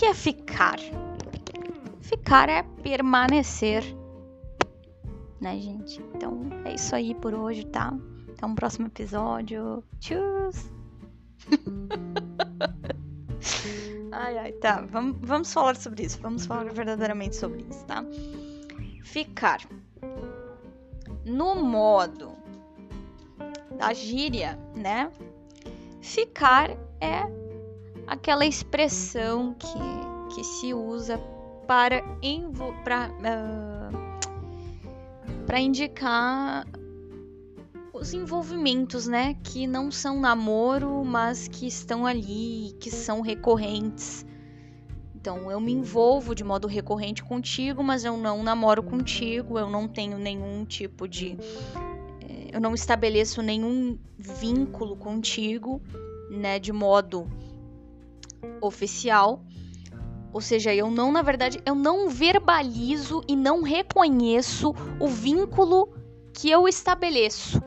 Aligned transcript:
que 0.00 0.06
é 0.06 0.14
ficar? 0.14 0.78
Ficar 2.00 2.48
é 2.48 2.62
permanecer, 2.82 3.84
né, 5.38 5.58
gente? 5.58 6.02
Então 6.14 6.40
é 6.64 6.72
isso 6.72 6.96
aí 6.96 7.14
por 7.14 7.34
hoje, 7.34 7.66
tá? 7.66 7.92
Até 8.30 8.46
um 8.46 8.54
próximo 8.54 8.86
episódio. 8.86 9.84
Tchau! 9.98 10.48
ai, 14.10 14.38
ai, 14.38 14.52
tá. 14.52 14.80
Vamos, 14.90 15.18
vamos 15.20 15.52
falar 15.52 15.76
sobre 15.76 16.04
isso. 16.04 16.18
Vamos 16.22 16.46
falar 16.46 16.72
verdadeiramente 16.72 17.36
sobre 17.36 17.66
isso, 17.68 17.84
tá? 17.84 18.02
Ficar. 19.04 19.60
No 21.26 21.56
modo 21.56 22.32
da 23.76 23.92
gíria, 23.92 24.58
né? 24.74 25.12
Ficar 26.00 26.70
é 27.02 27.39
aquela 28.10 28.44
expressão 28.44 29.54
que, 29.54 30.34
que 30.34 30.42
se 30.42 30.74
usa 30.74 31.16
para, 31.64 32.02
para, 32.84 33.08
uh, 33.08 33.96
para 35.46 35.60
indicar 35.60 36.66
os 37.92 38.12
envolvimentos, 38.12 39.06
né? 39.06 39.36
Que 39.44 39.64
não 39.64 39.92
são 39.92 40.18
namoro, 40.18 41.04
mas 41.04 41.46
que 41.46 41.68
estão 41.68 42.04
ali, 42.04 42.74
que 42.80 42.90
são 42.90 43.20
recorrentes. 43.20 44.26
Então, 45.14 45.48
eu 45.48 45.60
me 45.60 45.72
envolvo 45.72 46.34
de 46.34 46.42
modo 46.42 46.66
recorrente 46.66 47.22
contigo, 47.22 47.84
mas 47.84 48.04
eu 48.04 48.16
não 48.16 48.42
namoro 48.42 48.82
contigo, 48.82 49.56
eu 49.56 49.70
não 49.70 49.86
tenho 49.86 50.18
nenhum 50.18 50.64
tipo 50.64 51.06
de. 51.06 51.36
Eh, 52.22 52.48
eu 52.52 52.60
não 52.60 52.74
estabeleço 52.74 53.40
nenhum 53.40 53.96
vínculo 54.18 54.96
contigo, 54.96 55.80
né? 56.28 56.58
De 56.58 56.72
modo 56.72 57.28
oficial. 58.60 59.42
Ou 60.32 60.40
seja, 60.40 60.74
eu 60.74 60.90
não, 60.90 61.10
na 61.10 61.22
verdade, 61.22 61.60
eu 61.66 61.74
não 61.74 62.08
verbalizo 62.08 63.22
e 63.26 63.34
não 63.34 63.62
reconheço 63.62 64.72
o 65.00 65.08
vínculo 65.08 65.92
que 66.32 66.48
eu 66.48 66.68
estabeleço 66.68 67.60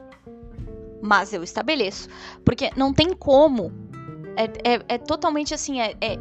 mas 1.03 1.33
eu 1.33 1.44
estabeleço. 1.44 2.07
Porque 2.45 2.71
não 2.77 2.94
tem 2.94 3.13
como. 3.13 3.73
É, 4.38 4.73
é, 4.75 4.81
é 4.88 4.97
totalmente 4.97 5.53
assim, 5.53 5.81
é, 5.81 5.94
é 6.01 6.17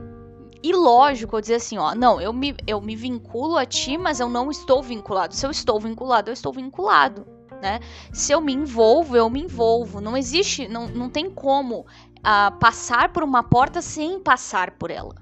ilógico 0.62 1.36
eu 1.36 1.41
dizer 1.41 1.55
assim, 1.55 1.78
ó, 1.78 1.95
não, 1.95 2.20
eu 2.20 2.33
me, 2.33 2.55
eu 2.67 2.80
me 2.80 2.97
vinculo 2.97 3.56
a 3.56 3.64
ti, 3.64 3.97
mas 3.97 4.19
eu 4.19 4.28
não 4.28 4.50
estou 4.50 4.83
vinculado. 4.83 5.34
Se 5.34 5.47
eu 5.47 5.50
estou 5.50 5.78
vinculado, 5.78 6.28
eu 6.28 6.33
estou 6.33 6.53
vinculado, 6.53 7.25
né? 7.62 7.78
Se 8.12 8.33
eu 8.33 8.41
me 8.41 8.53
envolvo, 8.53 9.17
eu 9.17 9.30
me 9.30 9.41
envolvo. 9.41 10.00
Não 10.00 10.17
existe, 10.17 10.67
não, 10.67 10.89
não 10.89 11.08
tem 11.08 11.30
como 11.30 11.86
uh, 12.23 12.56
passar 12.59 13.12
por 13.12 13.23
uma 13.23 13.42
porta 13.42 13.83
sem 13.83 14.20
passar 14.20 14.73
por 14.73 14.91
ela. 14.91 15.15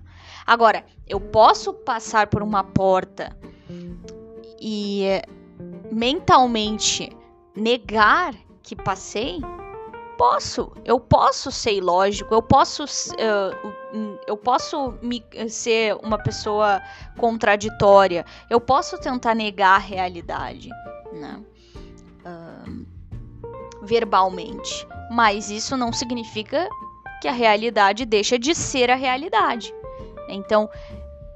Agora, 0.46 0.84
eu 1.06 1.20
posso 1.20 1.72
passar 1.72 2.26
por 2.26 2.42
uma 2.42 2.64
porta 2.64 3.36
e 4.60 5.06
mentalmente 5.90 7.10
negar 7.54 8.34
que 8.62 8.76
passei, 8.76 9.40
posso, 10.16 10.72
eu 10.84 11.00
posso 11.00 11.50
ser 11.50 11.74
ilógico, 11.74 12.34
eu 12.34 12.42
posso, 12.42 12.84
uh, 12.84 13.72
eu 14.26 14.36
posso 14.36 14.94
me, 15.02 15.24
ser 15.48 15.96
uma 16.02 16.18
pessoa 16.18 16.82
contraditória, 17.16 18.24
eu 18.48 18.60
posso 18.60 18.98
tentar 18.98 19.34
negar 19.34 19.76
a 19.76 19.78
realidade, 19.78 20.68
né? 21.12 21.42
Uh, 22.24 22.86
verbalmente, 23.82 24.86
mas 25.10 25.50
isso 25.50 25.76
não 25.76 25.92
significa 25.92 26.68
que 27.20 27.28
a 27.28 27.32
realidade 27.32 28.04
deixa 28.04 28.38
de 28.38 28.54
ser 28.54 28.90
a 28.90 28.94
realidade. 28.94 29.72
Então, 30.28 30.68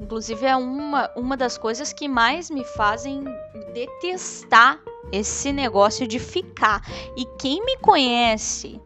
inclusive 0.00 0.46
é 0.46 0.56
uma, 0.56 1.10
uma 1.16 1.36
das 1.36 1.58
coisas 1.58 1.92
que 1.92 2.08
mais 2.08 2.50
me 2.50 2.64
fazem 2.64 3.24
detestar 3.72 4.80
esse 5.12 5.52
negócio 5.52 6.06
de 6.06 6.18
ficar. 6.18 6.82
E 7.16 7.24
quem 7.38 7.64
me 7.64 7.76
conhece 7.78 8.80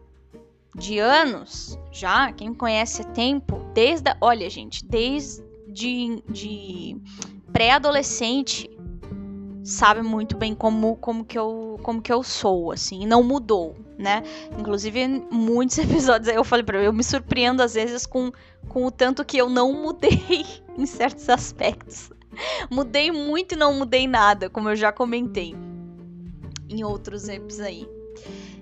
de 0.75 0.99
anos 0.99 1.77
já, 1.91 2.31
quem 2.31 2.51
me 2.51 2.55
conhece 2.55 3.01
há 3.01 3.05
tempo, 3.05 3.59
desde, 3.73 4.15
olha 4.21 4.49
gente, 4.49 4.85
desde 4.85 5.43
de, 5.67 6.23
de 6.29 6.97
pré-adolescente, 7.51 8.69
sabe 9.69 10.01
muito 10.01 10.35
bem 10.35 10.55
como, 10.55 10.95
como, 10.97 11.23
que 11.23 11.37
eu, 11.37 11.79
como 11.83 12.01
que 12.01 12.11
eu 12.11 12.23
sou, 12.23 12.71
assim, 12.71 13.05
não 13.05 13.21
mudou, 13.21 13.75
né? 13.97 14.23
Inclusive, 14.57 15.07
muitos 15.31 15.77
episódios 15.79 16.27
aí 16.27 16.35
eu 16.35 16.43
falei 16.43 16.65
pra 16.65 16.81
eu 16.81 16.91
me 16.91 17.03
surpreendo 17.03 17.61
às 17.61 17.75
vezes 17.75 18.05
com, 18.05 18.31
com 18.67 18.85
o 18.85 18.91
tanto 18.91 19.23
que 19.23 19.37
eu 19.37 19.47
não 19.47 19.71
mudei 19.73 20.45
em 20.75 20.85
certos 20.85 21.29
aspectos. 21.29 22.09
Mudei 22.69 23.11
muito 23.11 23.53
e 23.53 23.57
não 23.57 23.73
mudei 23.73 24.07
nada, 24.07 24.49
como 24.49 24.69
eu 24.69 24.75
já 24.75 24.91
comentei 24.91 25.55
em 26.69 26.83
outros 26.83 27.27
episódios 27.27 27.59
aí. 27.59 27.87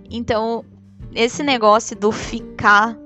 Então, 0.09 0.65
esse 1.13 1.43
negócio 1.43 1.95
do 1.95 2.11
ficar 2.11 2.97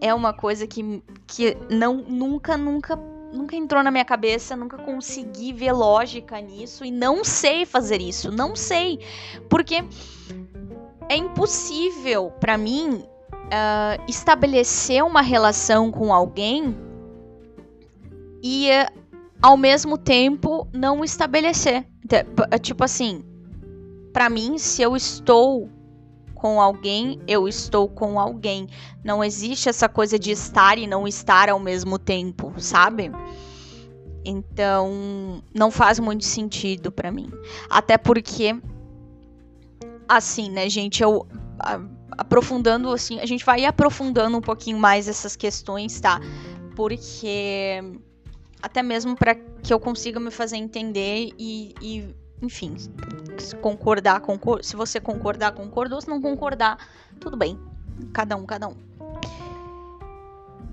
é 0.00 0.12
uma 0.12 0.32
coisa 0.32 0.66
que, 0.66 1.02
que 1.26 1.56
não 1.70 1.96
nunca, 1.96 2.56
nunca, 2.56 2.98
nunca 3.32 3.56
entrou 3.56 3.82
na 3.82 3.90
minha 3.90 4.04
cabeça, 4.04 4.56
nunca 4.56 4.78
consegui 4.78 5.52
ver 5.52 5.72
lógica 5.72 6.40
nisso 6.40 6.84
e 6.84 6.90
não 6.90 7.24
sei 7.24 7.66
fazer 7.66 8.00
isso, 8.00 8.30
não 8.30 8.56
sei, 8.56 9.00
porque 9.48 9.84
é 11.08 11.16
impossível 11.16 12.32
para 12.40 12.56
mim 12.56 13.04
uh, 13.32 14.02
estabelecer 14.08 15.02
uma 15.04 15.22
relação 15.22 15.90
com 15.90 16.12
alguém 16.12 16.76
e 18.42 18.68
uh, 18.70 18.98
ao 19.42 19.56
mesmo 19.56 19.96
tempo 19.96 20.66
não 20.72 21.04
estabelecer, 21.04 21.86
tipo 22.60 22.84
assim, 22.84 23.24
para 24.12 24.28
mim, 24.28 24.58
se 24.58 24.82
eu 24.82 24.96
estou 24.96 25.68
com 26.38 26.60
alguém, 26.60 27.20
eu 27.26 27.48
estou 27.48 27.88
com 27.88 28.18
alguém. 28.18 28.68
Não 29.04 29.22
existe 29.22 29.68
essa 29.68 29.88
coisa 29.88 30.18
de 30.18 30.30
estar 30.30 30.78
e 30.78 30.86
não 30.86 31.06
estar 31.06 31.50
ao 31.50 31.58
mesmo 31.58 31.98
tempo, 31.98 32.54
sabe? 32.58 33.10
Então, 34.24 35.42
não 35.52 35.70
faz 35.70 35.98
muito 35.98 36.24
sentido 36.24 36.92
para 36.92 37.10
mim. 37.10 37.28
Até 37.68 37.98
porque 37.98 38.56
assim, 40.08 40.48
né, 40.50 40.68
gente, 40.70 41.02
eu 41.02 41.26
aprofundando 42.12 42.90
assim, 42.90 43.20
a 43.20 43.26
gente 43.26 43.44
vai 43.44 43.64
aprofundando 43.64 44.38
um 44.38 44.40
pouquinho 44.40 44.78
mais 44.78 45.08
essas 45.08 45.36
questões, 45.36 46.00
tá? 46.00 46.20
Porque 46.74 47.82
até 48.62 48.82
mesmo 48.82 49.16
para 49.16 49.34
que 49.34 49.72
eu 49.72 49.78
consiga 49.78 50.18
me 50.18 50.30
fazer 50.30 50.56
entender 50.56 51.30
e, 51.38 51.74
e 51.82 52.14
enfim, 52.40 52.76
se 53.38 53.56
concordar, 53.56 54.20
concor 54.20 54.62
se 54.62 54.76
você 54.76 55.00
concordar, 55.00 55.52
concordou, 55.52 56.00
se 56.00 56.08
não 56.08 56.20
concordar, 56.20 56.78
tudo 57.20 57.36
bem. 57.36 57.58
Cada 58.12 58.36
um, 58.36 58.46
cada 58.46 58.68
um. 58.68 58.76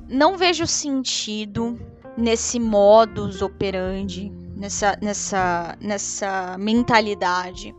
Não 0.07 0.37
vejo 0.37 0.67
sentido 0.67 1.79
nesse 2.15 2.59
modus 2.59 3.41
operandi, 3.41 4.31
nessa, 4.55 4.97
nessa, 5.01 5.75
nessa 5.81 6.57
mentalidade. 6.59 7.75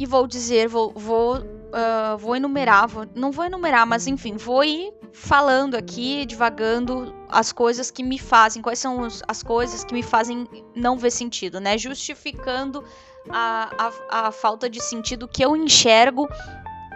E 0.00 0.06
vou 0.06 0.26
dizer, 0.26 0.66
vou, 0.66 0.94
vou, 0.96 1.36
uh, 1.36 2.16
vou 2.16 2.34
enumerar, 2.34 2.88
vou, 2.88 3.06
não 3.14 3.30
vou 3.30 3.44
enumerar, 3.44 3.86
mas 3.86 4.06
enfim, 4.06 4.34
vou 4.34 4.64
ir 4.64 4.94
falando 5.12 5.74
aqui, 5.74 6.24
divagando 6.24 7.14
as 7.28 7.52
coisas 7.52 7.90
que 7.90 8.02
me 8.02 8.18
fazem, 8.18 8.62
quais 8.62 8.78
são 8.78 9.02
os, 9.02 9.22
as 9.28 9.42
coisas 9.42 9.84
que 9.84 9.92
me 9.92 10.02
fazem 10.02 10.48
não 10.74 10.96
ver 10.96 11.10
sentido, 11.10 11.60
né? 11.60 11.76
Justificando 11.76 12.82
a, 13.28 13.90
a, 14.08 14.28
a 14.28 14.32
falta 14.32 14.70
de 14.70 14.80
sentido 14.82 15.28
que 15.28 15.44
eu 15.44 15.54
enxergo 15.54 16.26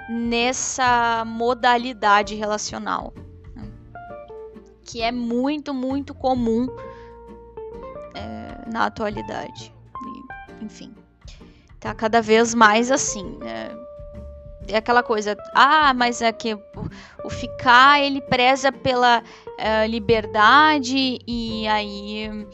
nessa 0.08 1.24
modalidade 1.26 2.34
relacional. 2.34 3.12
Né? 3.54 3.70
Que 4.82 5.02
é 5.02 5.12
muito, 5.12 5.74
muito 5.74 6.14
comum 6.14 6.66
é, 8.14 8.70
na 8.72 8.86
atualidade. 8.86 9.74
E, 10.06 10.64
enfim, 10.64 10.94
tá 11.88 11.94
cada 11.94 12.20
vez 12.20 12.54
mais 12.54 12.90
assim, 12.90 13.38
né? 13.38 13.70
é 14.68 14.76
aquela 14.76 15.02
coisa, 15.02 15.36
ah, 15.54 15.92
mas 15.94 16.22
é 16.22 16.32
que 16.32 16.54
o, 16.54 17.30
ficar 17.30 18.00
ele 18.00 18.20
preza 18.20 18.72
pela 18.72 19.20
uh, 19.20 19.86
liberdade 19.88 21.18
e 21.26 21.66
aí 21.68 22.46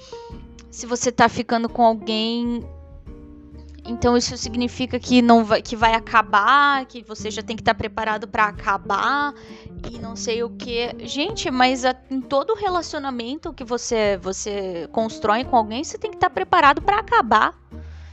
se 0.71 0.87
você 0.87 1.13
tá 1.13 1.29
ficando 1.29 1.69
com 1.69 1.85
alguém, 1.85 2.65
então 3.85 4.17
isso 4.17 4.37
significa 4.37 4.99
que 4.99 5.21
não 5.21 5.45
vai, 5.45 5.61
que 5.61 5.75
vai 5.75 5.95
acabar, 5.95 6.85
que 6.87 7.03
você 7.03 7.31
já 7.31 7.43
tem 7.43 7.57
que 7.57 7.63
estar 7.63 7.75
tá 7.75 7.79
preparado 7.79 8.29
para 8.29 8.45
acabar 8.45 9.35
e 9.91 9.99
não 9.99 10.15
sei 10.15 10.43
o 10.43 10.51
que. 10.51 10.95
Gente, 11.07 11.51
mas 11.51 11.85
a, 11.85 11.95
em 12.11 12.21
todo 12.21 12.55
relacionamento 12.55 13.53
que 13.53 13.65
você 13.65 14.17
você 14.19 14.89
constrói 14.93 15.45
com 15.45 15.57
alguém, 15.57 15.83
você 15.83 15.99
tem 15.99 16.11
que 16.11 16.17
estar 16.17 16.29
tá 16.29 16.35
preparado 16.35 16.83
para 16.83 16.99
acabar. 16.99 17.59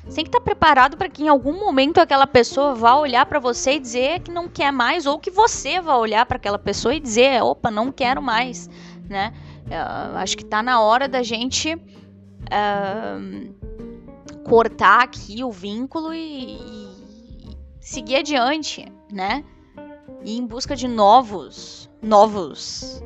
Você 0.08 0.16
tem 0.16 0.24
que 0.24 0.30
estar 0.30 0.42
preparado 0.42 0.96
para 0.96 1.10
que 1.10 1.24
em 1.24 1.28
algum 1.28 1.60
momento 1.60 2.00
aquela 2.00 2.26
pessoa 2.26 2.74
vá 2.74 2.96
olhar 2.96 3.26
para 3.26 3.40
você 3.40 3.74
e 3.74 3.80
dizer 3.80 4.22
que 4.22 4.32
não 4.32 4.48
quer 4.48 4.72
mais, 4.72 5.06
ou 5.06 5.20
que 5.20 5.30
você 5.30 5.82
vá 5.82 5.98
olhar 5.98 6.26
para 6.26 6.38
aquela 6.38 6.58
pessoa 6.58 6.96
e 6.96 7.00
dizer, 7.00 7.44
opa, 7.44 7.70
não 7.70 7.92
quero 7.92 8.22
mais, 8.22 8.70
né? 9.10 9.34
Uh, 9.66 10.18
acho 10.18 10.38
que 10.38 10.46
tá 10.46 10.64
na 10.64 10.80
hora 10.80 11.10
da 11.10 11.22
gente 11.22 11.76
uh, 11.76 11.84
cortar 14.48 15.04
aqui 15.04 15.44
o 15.44 15.52
vínculo 15.52 16.14
e, 16.14 16.54
e, 16.54 16.88
seguir 17.82 18.16
adiante, 18.18 18.86
né? 19.12 19.44
E 20.24 20.38
em 20.38 20.48
busca 20.48 20.74
de 20.74 20.88
novos, 20.88 21.90
novos 22.02 23.04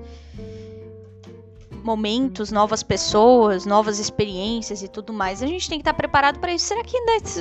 momentos, 1.83 2.51
novas 2.51 2.83
pessoas, 2.83 3.65
novas 3.65 3.99
experiências 3.99 4.81
e 4.83 4.87
tudo 4.87 5.11
mais. 5.13 5.41
A 5.41 5.47
gente 5.47 5.67
tem 5.69 5.77
que 5.77 5.81
estar 5.81 5.93
preparado 5.93 6.39
para 6.39 6.53
isso. 6.53 6.65
Será 6.65 6.83
que 6.83 6.97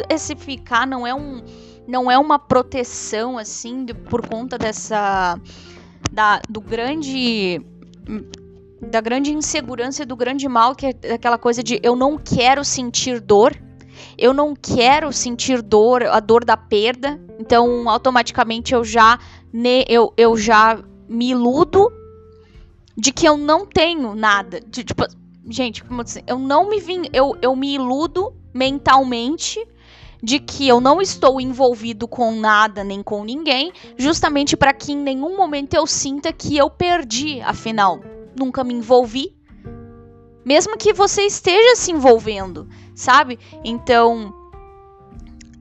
esse 0.08 0.34
ficar 0.36 0.86
não 0.86 1.06
é 1.06 1.14
um 1.14 1.42
não 1.86 2.10
é 2.10 2.18
uma 2.18 2.38
proteção 2.38 3.36
assim 3.36 3.84
de, 3.84 3.94
por 3.94 4.26
conta 4.26 4.56
dessa 4.56 5.38
da 6.12 6.40
do 6.48 6.60
grande 6.60 7.60
da 8.80 9.00
grande 9.00 9.32
insegurança 9.32 10.02
e 10.02 10.06
do 10.06 10.16
grande 10.16 10.48
mal 10.48 10.74
que 10.74 10.86
é 10.86 11.14
aquela 11.14 11.38
coisa 11.38 11.62
de 11.62 11.80
eu 11.82 11.94
não 11.94 12.18
quero 12.18 12.64
sentir 12.64 13.20
dor. 13.20 13.56
Eu 14.16 14.32
não 14.32 14.54
quero 14.54 15.12
sentir 15.12 15.60
dor, 15.60 16.02
a 16.04 16.20
dor 16.20 16.42
da 16.42 16.56
perda. 16.56 17.20
Então, 17.38 17.88
automaticamente 17.88 18.72
eu 18.72 18.82
já 18.82 19.18
ne, 19.52 19.84
eu, 19.88 20.12
eu 20.16 20.36
já 20.36 20.78
me 21.08 21.30
iludo 21.30 21.92
de 23.00 23.12
que 23.12 23.26
eu 23.26 23.38
não 23.38 23.64
tenho 23.64 24.14
nada. 24.14 24.60
De, 24.60 24.84
tipo, 24.84 25.04
gente, 25.48 25.82
como 25.82 26.02
assim, 26.02 26.20
eu 26.26 26.38
não 26.38 26.68
me 26.68 26.78
vim, 26.78 27.04
eu, 27.14 27.34
eu 27.40 27.56
me 27.56 27.74
iludo 27.74 28.34
mentalmente 28.52 29.66
de 30.22 30.38
que 30.38 30.68
eu 30.68 30.82
não 30.82 31.00
estou 31.00 31.40
envolvido 31.40 32.06
com 32.06 32.30
nada 32.38 32.84
nem 32.84 33.02
com 33.02 33.24
ninguém, 33.24 33.72
justamente 33.96 34.54
para 34.54 34.74
que 34.74 34.92
em 34.92 34.98
nenhum 34.98 35.34
momento 35.34 35.72
eu 35.72 35.86
sinta 35.86 36.30
que 36.30 36.58
eu 36.58 36.68
perdi, 36.68 37.40
afinal, 37.40 38.00
nunca 38.38 38.62
me 38.62 38.74
envolvi. 38.74 39.34
Mesmo 40.44 40.76
que 40.76 40.92
você 40.92 41.22
esteja 41.22 41.76
se 41.76 41.90
envolvendo, 41.90 42.68
sabe? 42.94 43.38
Então, 43.64 44.30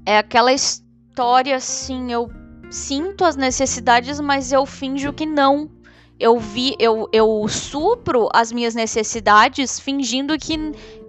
é 0.06 0.18
aquela 0.18 0.52
história 0.52 1.56
assim, 1.56 2.12
eu 2.12 2.30
sinto 2.70 3.24
as 3.24 3.38
necessidades, 3.38 4.20
mas 4.20 4.52
eu 4.52 4.66
finjo 4.66 5.14
que 5.14 5.26
não 5.26 5.79
eu 6.20 6.38
vi, 6.38 6.76
eu, 6.78 7.08
eu 7.14 7.48
supro 7.48 8.28
as 8.34 8.52
minhas 8.52 8.76
necessidades 8.76 9.80
fingindo 9.80 10.38
que, 10.38 10.58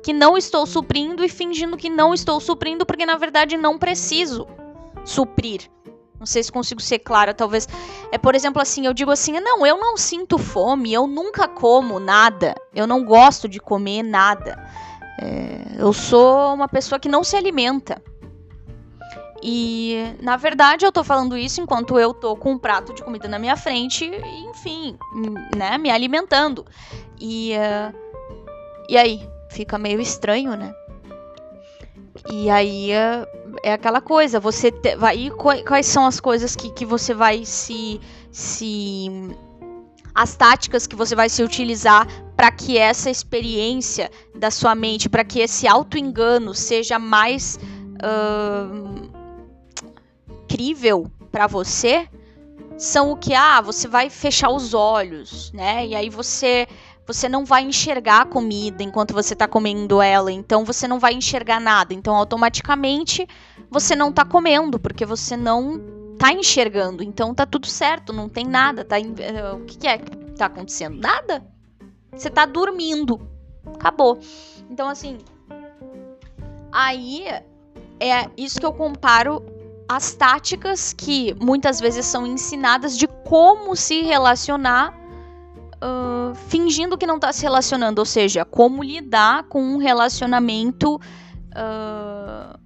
que 0.02 0.12
não 0.12 0.38
estou 0.38 0.64
suprindo 0.66 1.24
e 1.24 1.28
fingindo 1.28 1.76
que 1.76 1.90
não 1.90 2.14
estou 2.14 2.40
suprindo, 2.40 2.86
porque 2.86 3.04
na 3.04 3.16
verdade 3.16 3.56
não 3.56 3.78
preciso 3.78 4.46
suprir. 5.04 5.68
Não 6.18 6.26
sei 6.26 6.42
se 6.42 6.52
consigo 6.52 6.82
ser 6.82 6.98
clara, 6.98 7.32
talvez. 7.32 7.66
É, 8.12 8.18
por 8.18 8.34
exemplo, 8.34 8.60
assim, 8.60 8.86
eu 8.86 8.92
digo 8.92 9.10
assim: 9.10 9.40
não, 9.40 9.66
eu 9.66 9.78
não 9.78 9.96
sinto 9.96 10.36
fome, 10.36 10.92
eu 10.92 11.06
nunca 11.06 11.48
como 11.48 11.98
nada, 11.98 12.54
eu 12.74 12.86
não 12.86 13.02
gosto 13.02 13.48
de 13.48 13.58
comer 13.58 14.02
nada. 14.02 14.62
É, 15.18 15.82
eu 15.82 15.92
sou 15.94 16.54
uma 16.54 16.68
pessoa 16.68 16.98
que 16.98 17.08
não 17.08 17.24
se 17.24 17.36
alimenta. 17.36 18.02
E, 19.42 20.16
na 20.20 20.36
verdade, 20.36 20.84
eu 20.84 20.92
tô 20.92 21.02
falando 21.02 21.36
isso 21.36 21.60
enquanto 21.60 21.98
eu 21.98 22.12
tô 22.12 22.36
com 22.36 22.52
um 22.52 22.58
prato 22.58 22.92
de 22.92 23.02
comida 23.02 23.26
na 23.26 23.38
minha 23.38 23.56
frente, 23.56 24.10
enfim, 24.48 24.98
né, 25.56 25.78
me 25.78 25.90
alimentando. 25.90 26.66
E, 27.18 27.52
uh, 27.54 27.96
e 28.88 28.98
aí, 28.98 29.26
fica 29.48 29.78
meio 29.78 30.00
estranho, 30.00 30.54
né? 30.56 30.74
E 32.30 32.50
aí 32.50 32.90
uh, 32.90 33.26
é 33.62 33.72
aquela 33.72 34.00
coisa, 34.00 34.38
você 34.38 34.70
te, 34.70 34.94
vai, 34.96 35.30
quais 35.66 35.86
são 35.86 36.06
as 36.06 36.20
coisas 36.20 36.54
que, 36.54 36.70
que 36.70 36.84
você 36.84 37.14
vai 37.14 37.44
se, 37.44 38.00
se 38.30 39.08
as 40.14 40.36
táticas 40.36 40.86
que 40.86 40.96
você 40.96 41.14
vai 41.14 41.28
se 41.28 41.42
utilizar 41.42 42.06
para 42.36 42.50
que 42.50 42.76
essa 42.76 43.10
experiência 43.10 44.10
da 44.34 44.50
sua 44.50 44.74
mente, 44.74 45.08
para 45.08 45.24
que 45.24 45.40
esse 45.40 45.66
auto 45.66 45.96
engano 45.96 46.54
seja 46.54 46.98
mais 46.98 47.58
uh, 48.02 49.19
incrível 50.50 51.10
para 51.30 51.46
você 51.46 52.08
são 52.76 53.12
o 53.12 53.16
que 53.16 53.34
ah, 53.34 53.60
você 53.60 53.86
vai 53.86 54.10
fechar 54.10 54.50
os 54.50 54.74
olhos, 54.74 55.52
né? 55.52 55.86
E 55.86 55.94
aí 55.94 56.10
você 56.10 56.66
você 57.06 57.28
não 57.28 57.44
vai 57.44 57.64
enxergar 57.64 58.22
a 58.22 58.24
comida 58.24 58.84
enquanto 58.84 59.12
você 59.12 59.32
está 59.32 59.48
comendo 59.48 60.00
ela, 60.00 60.30
então 60.30 60.64
você 60.64 60.86
não 60.86 60.98
vai 60.98 61.12
enxergar 61.12 61.60
nada. 61.60 61.92
Então 61.92 62.14
automaticamente 62.14 63.26
você 63.70 63.96
não 63.96 64.10
está 64.10 64.24
comendo 64.24 64.78
porque 64.78 65.04
você 65.04 65.36
não 65.36 65.80
está 66.12 66.32
enxergando. 66.32 67.02
Então 67.02 67.34
tá 67.34 67.44
tudo 67.44 67.66
certo, 67.66 68.12
não 68.12 68.28
tem 68.28 68.46
nada, 68.46 68.84
tá 68.84 68.98
eh, 68.98 69.52
o 69.52 69.64
que, 69.64 69.78
que 69.78 69.88
é 69.88 69.98
que 69.98 70.16
tá 70.36 70.46
acontecendo? 70.46 70.98
Nada. 70.98 71.44
Você 72.12 72.28
está 72.28 72.46
dormindo. 72.46 73.20
Acabou. 73.74 74.18
Então 74.70 74.88
assim, 74.88 75.18
aí 76.72 77.24
é 78.00 78.30
isso 78.36 78.58
que 78.58 78.66
eu 78.66 78.72
comparo 78.72 79.44
as 79.90 80.14
táticas 80.14 80.92
que 80.92 81.34
muitas 81.40 81.80
vezes 81.80 82.06
são 82.06 82.24
ensinadas 82.24 82.96
de 82.96 83.08
como 83.08 83.74
se 83.74 84.02
relacionar 84.02 84.96
uh, 85.82 86.32
fingindo 86.46 86.96
que 86.96 87.08
não 87.08 87.16
está 87.16 87.32
se 87.32 87.42
relacionando, 87.42 87.98
ou 87.98 88.06
seja, 88.06 88.44
como 88.44 88.84
lidar 88.84 89.48
com 89.48 89.60
um 89.60 89.78
relacionamento 89.78 90.94
uh, 90.94 92.56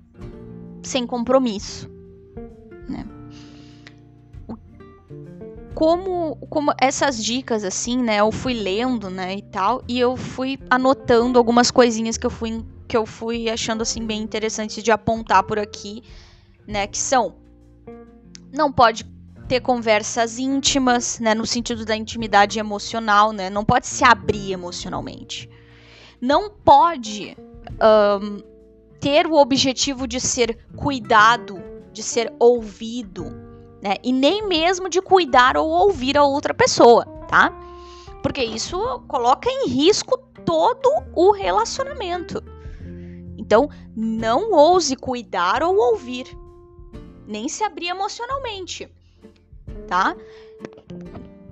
sem 0.82 1.06
compromisso. 1.06 1.91
Né? 2.87 3.06
Como, 5.75 6.37
como 6.50 6.75
essas 6.79 7.25
dicas 7.25 7.65
assim, 7.65 8.03
né? 8.03 8.20
Eu 8.20 8.31
fui 8.31 8.53
lendo, 8.53 9.09
né, 9.09 9.35
e 9.35 9.43
tal, 9.43 9.82
e 9.88 9.99
eu 9.99 10.15
fui 10.15 10.59
anotando 10.69 11.38
algumas 11.38 11.70
coisinhas 11.70 12.19
que 12.19 12.27
eu 12.27 12.31
fui 12.31 12.62
que 12.87 12.99
eu 12.99 13.06
fui 13.06 13.49
achando 13.49 13.81
assim 13.81 14.05
bem 14.05 14.20
interessantes 14.20 14.85
de 14.85 14.93
apontar 14.93 15.43
por 15.44 15.59
aqui 15.59 16.03
né? 16.67 16.87
Que 16.87 16.99
são 16.99 17.35
não 18.55 18.71
pode 18.73 19.05
ter 19.49 19.61
conversas 19.61 20.39
íntimas, 20.39 21.19
né, 21.19 21.35
no 21.35 21.45
sentido 21.45 21.85
da 21.85 21.97
intimidade 21.97 22.59
emocional, 22.59 23.33
né, 23.33 23.51
não 23.51 23.65
pode 23.65 23.87
se 23.87 24.05
abrir 24.05 24.53
emocionalmente, 24.53 25.51
não 26.21 26.49
pode 26.49 27.37
um, 28.23 28.43
ter 29.01 29.27
o 29.27 29.35
objetivo 29.35 30.07
de 30.07 30.21
ser 30.21 30.59
cuidado, 30.77 31.61
de 31.93 32.03
ser 32.03 32.33
ouvido, 32.39 33.25
né, 33.83 33.97
e 34.03 34.13
nem 34.13 34.47
mesmo 34.47 34.89
de 34.89 35.03
cuidar 35.03 35.56
ou 35.56 35.69
ouvir 35.69 36.17
a 36.17 36.25
outra 36.25 36.55
pessoa, 36.55 37.05
tá? 37.29 37.53
Porque 38.23 38.43
isso 38.43 38.79
coloca 39.06 39.51
em 39.51 39.69
risco 39.69 40.17
todo 40.47 40.91
o 41.15 41.33
relacionamento. 41.33 42.43
Então, 43.37 43.69
não 43.94 44.53
ouse 44.53 44.97
cuidar 44.97 45.63
ou 45.63 45.77
ouvir 45.77 46.27
nem 47.27 47.49
se 47.49 47.65
abrir 47.65 47.89
emocionalmente, 47.89 48.91
tá? 49.89 50.17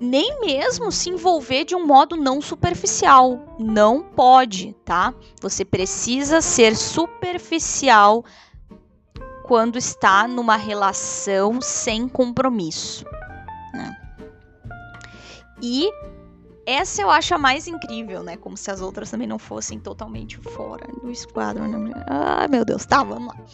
Nem 0.00 0.41
mesmo 0.41 0.91
se 0.91 1.11
envolver 1.11 1.64
de 1.64 1.76
um 1.76 1.87
modo 1.87 2.17
não 2.17 2.41
superficial. 2.41 3.57
Não 3.59 4.02
pode, 4.02 4.75
tá? 4.85 5.14
Você 5.41 5.64
precisa 5.64 6.41
ser 6.41 6.75
superficial 6.76 8.25
quando 9.45 9.76
está 9.76 10.26
numa 10.26 10.57
relação 10.57 11.61
sem 11.61 12.09
compromisso. 12.09 13.05
Né? 13.73 13.97
E 15.61 15.88
essa 16.64 17.02
eu 17.02 17.11
acho 17.11 17.35
a 17.35 17.38
mais 17.38 17.66
incrível, 17.66 18.23
né? 18.23 18.37
Como 18.37 18.57
se 18.57 18.71
as 18.71 18.81
outras 18.81 19.11
também 19.11 19.26
não 19.26 19.38
fossem 19.38 19.81
totalmente 19.81 20.38
fora 20.38 20.87
do 21.02 21.11
esquadro. 21.11 21.66
Né? 21.66 21.92
Ai, 22.07 22.49
meu 22.49 22.64
Deus. 22.64 22.87
Tá, 22.87 23.02
vamos 23.02 23.35
lá. 23.35 23.45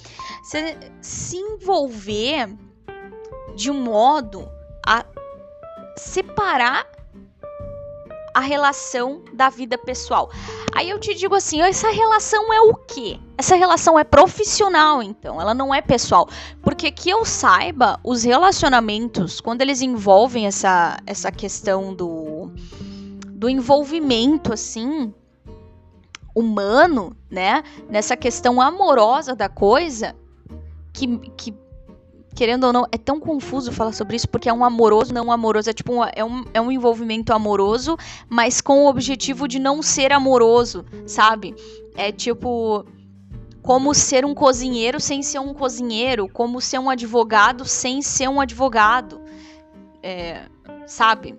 Você 0.42 0.76
se 1.00 1.36
envolver 1.36 2.48
de 3.54 3.70
um 3.70 3.82
modo 3.82 4.48
a 4.86 5.04
separar 5.96 6.86
a 8.34 8.40
relação 8.40 9.24
da 9.32 9.48
vida 9.50 9.76
pessoal. 9.76 10.30
Aí 10.74 10.90
eu 10.90 11.00
te 11.00 11.12
digo 11.14 11.34
assim, 11.34 11.60
essa 11.60 11.90
relação 11.90 12.52
é 12.52 12.60
o 12.60 12.74
quê? 12.74 13.18
Essa 13.36 13.56
relação 13.56 13.98
é 13.98 14.04
profissional, 14.04 15.02
então, 15.02 15.40
ela 15.40 15.52
não 15.54 15.74
é 15.74 15.82
pessoal. 15.82 16.28
Porque 16.62 16.90
que 16.92 17.10
eu 17.10 17.24
saiba, 17.24 17.98
os 18.04 18.22
relacionamentos, 18.22 19.40
quando 19.40 19.62
eles 19.62 19.80
envolvem 19.80 20.46
essa, 20.46 20.98
essa 21.04 21.32
questão 21.32 21.92
do 21.92 22.52
do 23.38 23.48
envolvimento 23.48 24.52
assim 24.52 25.14
humano, 26.34 27.16
né? 27.30 27.62
Nessa 27.88 28.16
questão 28.16 28.60
amorosa 28.60 29.32
da 29.36 29.48
coisa, 29.48 30.12
que, 30.92 31.06
que 31.36 31.54
querendo 32.34 32.64
ou 32.64 32.72
não, 32.72 32.84
é 32.90 32.98
tão 32.98 33.20
confuso 33.20 33.70
falar 33.70 33.92
sobre 33.92 34.16
isso, 34.16 34.28
porque 34.28 34.48
é 34.48 34.52
um 34.52 34.64
amoroso, 34.64 35.14
não 35.14 35.30
amoroso. 35.30 35.70
É 35.70 35.72
tipo 35.72 35.92
um, 35.92 36.04
é, 36.04 36.24
um, 36.24 36.44
é 36.52 36.60
um 36.60 36.72
envolvimento 36.72 37.32
amoroso, 37.32 37.96
mas 38.28 38.60
com 38.60 38.84
o 38.84 38.88
objetivo 38.88 39.46
de 39.46 39.60
não 39.60 39.82
ser 39.82 40.12
amoroso, 40.12 40.84
sabe? 41.06 41.54
É 41.96 42.10
tipo. 42.10 42.84
Como 43.62 43.94
ser 43.94 44.24
um 44.24 44.34
cozinheiro 44.34 44.98
sem 44.98 45.22
ser 45.22 45.40
um 45.40 45.52
cozinheiro, 45.52 46.26
como 46.28 46.58
ser 46.58 46.78
um 46.78 46.88
advogado 46.88 47.66
sem 47.66 48.00
ser 48.00 48.26
um 48.26 48.40
advogado. 48.40 49.20
É, 50.02 50.46
sabe? 50.86 51.38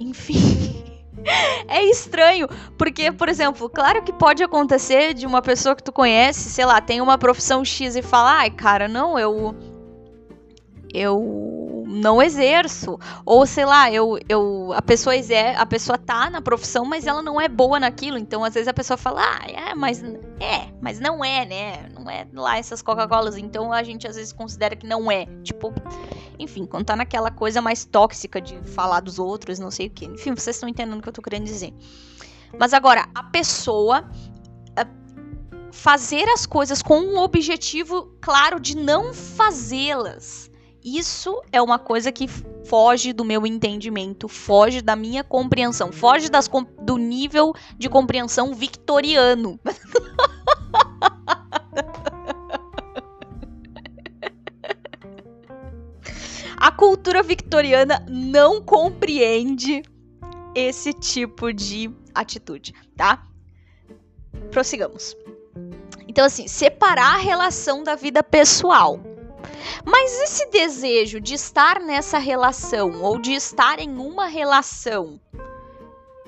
Enfim. 0.00 0.82
é 1.68 1.84
estranho, 1.84 2.48
porque, 2.78 3.12
por 3.12 3.28
exemplo, 3.28 3.68
claro 3.68 4.02
que 4.02 4.12
pode 4.12 4.42
acontecer 4.42 5.14
de 5.14 5.26
uma 5.26 5.42
pessoa 5.42 5.76
que 5.76 5.82
tu 5.82 5.92
conhece, 5.92 6.50
sei 6.50 6.64
lá, 6.64 6.80
tem 6.80 7.00
uma 7.00 7.18
profissão 7.18 7.64
X 7.64 7.94
e 7.94 8.02
fala, 8.02 8.38
ai, 8.38 8.50
cara, 8.50 8.88
não, 8.88 9.18
eu. 9.18 9.54
Eu 10.92 11.84
não 11.90 12.22
exerço. 12.22 12.98
Ou 13.24 13.44
sei 13.44 13.64
lá, 13.64 13.92
eu, 13.92 14.18
eu 14.28 14.72
a 14.74 14.82
pessoa 14.82 15.14
é, 15.14 15.56
a 15.56 15.66
pessoa 15.66 15.98
tá 15.98 16.30
na 16.30 16.40
profissão, 16.40 16.84
mas 16.84 17.06
ela 17.06 17.22
não 17.22 17.40
é 17.40 17.48
boa 17.48 17.78
naquilo. 17.78 18.16
Então, 18.18 18.44
às 18.44 18.54
vezes 18.54 18.68
a 18.68 18.74
pessoa 18.74 18.96
fala: 18.96 19.20
"Ah, 19.22 19.46
é, 19.48 19.74
mas 19.74 20.02
é, 20.02 20.68
mas 20.80 20.98
não 21.00 21.24
é, 21.24 21.44
né? 21.44 21.88
Não 21.92 22.08
é 22.10 22.26
lá 22.32 22.58
essas 22.58 22.80
Coca-Colas". 22.82 23.36
Então, 23.36 23.72
a 23.72 23.82
gente 23.82 24.06
às 24.06 24.16
vezes 24.16 24.32
considera 24.32 24.74
que 24.74 24.86
não 24.86 25.10
é. 25.10 25.26
Tipo, 25.42 25.72
enfim, 26.42 26.66
quando 26.66 26.86
tá 26.86 26.96
naquela 26.96 27.30
coisa 27.30 27.60
mais 27.60 27.84
tóxica 27.84 28.40
de 28.40 28.58
falar 28.68 29.00
dos 29.00 29.18
outros, 29.18 29.58
não 29.58 29.70
sei 29.70 29.86
o 29.86 29.90
que. 29.90 30.06
Enfim, 30.06 30.34
vocês 30.34 30.56
estão 30.56 30.68
entendendo 30.68 30.98
o 30.98 31.02
que 31.02 31.08
eu 31.08 31.12
tô 31.12 31.22
querendo 31.22 31.44
dizer. 31.44 31.72
Mas 32.58 32.72
agora, 32.72 33.08
a 33.14 33.22
pessoa 33.22 34.08
eh, 34.76 34.86
fazer 35.70 36.28
as 36.28 36.46
coisas 36.46 36.82
com 36.82 36.98
um 36.98 37.18
objetivo 37.18 38.12
claro 38.20 38.58
de 38.58 38.76
não 38.76 39.12
fazê-las 39.14 40.50
isso 40.84 41.42
é 41.52 41.60
uma 41.60 41.78
coisa 41.78 42.10
que 42.10 42.26
foge 42.64 43.12
do 43.12 43.24
meu 43.24 43.46
entendimento, 43.46 44.28
foge 44.28 44.80
da 44.80 44.96
minha 44.96 45.22
compreensão, 45.22 45.92
foge 45.92 46.30
das, 46.30 46.48
do 46.82 46.96
nível 46.96 47.52
de 47.76 47.88
compreensão 47.88 48.54
victoriano. 48.54 49.60
cultura 56.90 57.22
victoriana 57.22 58.04
não 58.08 58.60
compreende 58.60 59.80
esse 60.56 60.92
tipo 60.92 61.52
de 61.52 61.88
atitude, 62.12 62.74
tá? 62.96 63.22
Prossigamos. 64.50 65.16
Então, 66.08 66.24
assim, 66.24 66.48
separar 66.48 67.14
a 67.14 67.18
relação 67.18 67.84
da 67.84 67.94
vida 67.94 68.24
pessoal 68.24 68.98
mas 69.84 70.20
esse 70.20 70.50
desejo 70.50 71.20
de 71.20 71.34
estar 71.34 71.80
nessa 71.80 72.18
relação 72.18 73.02
ou 73.02 73.20
de 73.20 73.32
estar 73.34 73.78
em 73.78 73.98
uma 73.98 74.26
relação 74.26 75.20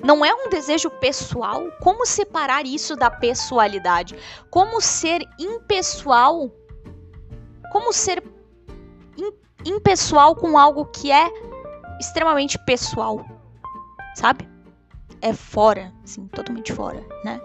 não 0.03 0.23
é 0.23 0.33
um 0.33 0.49
desejo 0.49 0.89
pessoal? 0.89 1.71
Como 1.81 2.05
separar 2.05 2.65
isso 2.65 2.95
da 2.95 3.09
pessoalidade? 3.09 4.15
Como 4.49 4.79
ser 4.81 5.27
impessoal? 5.39 6.51
Como 7.71 7.91
ser 7.91 8.23
impessoal 9.65 10.35
com 10.35 10.57
algo 10.57 10.85
que 10.85 11.11
é 11.11 11.29
extremamente 11.99 12.57
pessoal? 12.65 13.25
Sabe? 14.15 14.47
É 15.21 15.33
fora, 15.33 15.91
assim, 16.03 16.27
totalmente 16.27 16.73
fora, 16.73 17.03
né? 17.23 17.39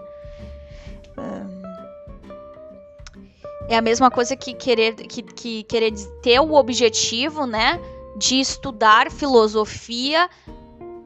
É 3.69 3.77
a 3.77 3.81
mesma 3.81 4.09
coisa 4.09 4.35
que 4.35 4.53
querer, 4.53 4.95
que, 4.95 5.21
que 5.21 5.63
querer 5.63 5.93
ter 6.23 6.39
o 6.39 6.53
objetivo, 6.53 7.45
né, 7.45 7.79
de 8.17 8.39
estudar 8.39 9.11
filosofia 9.11 10.27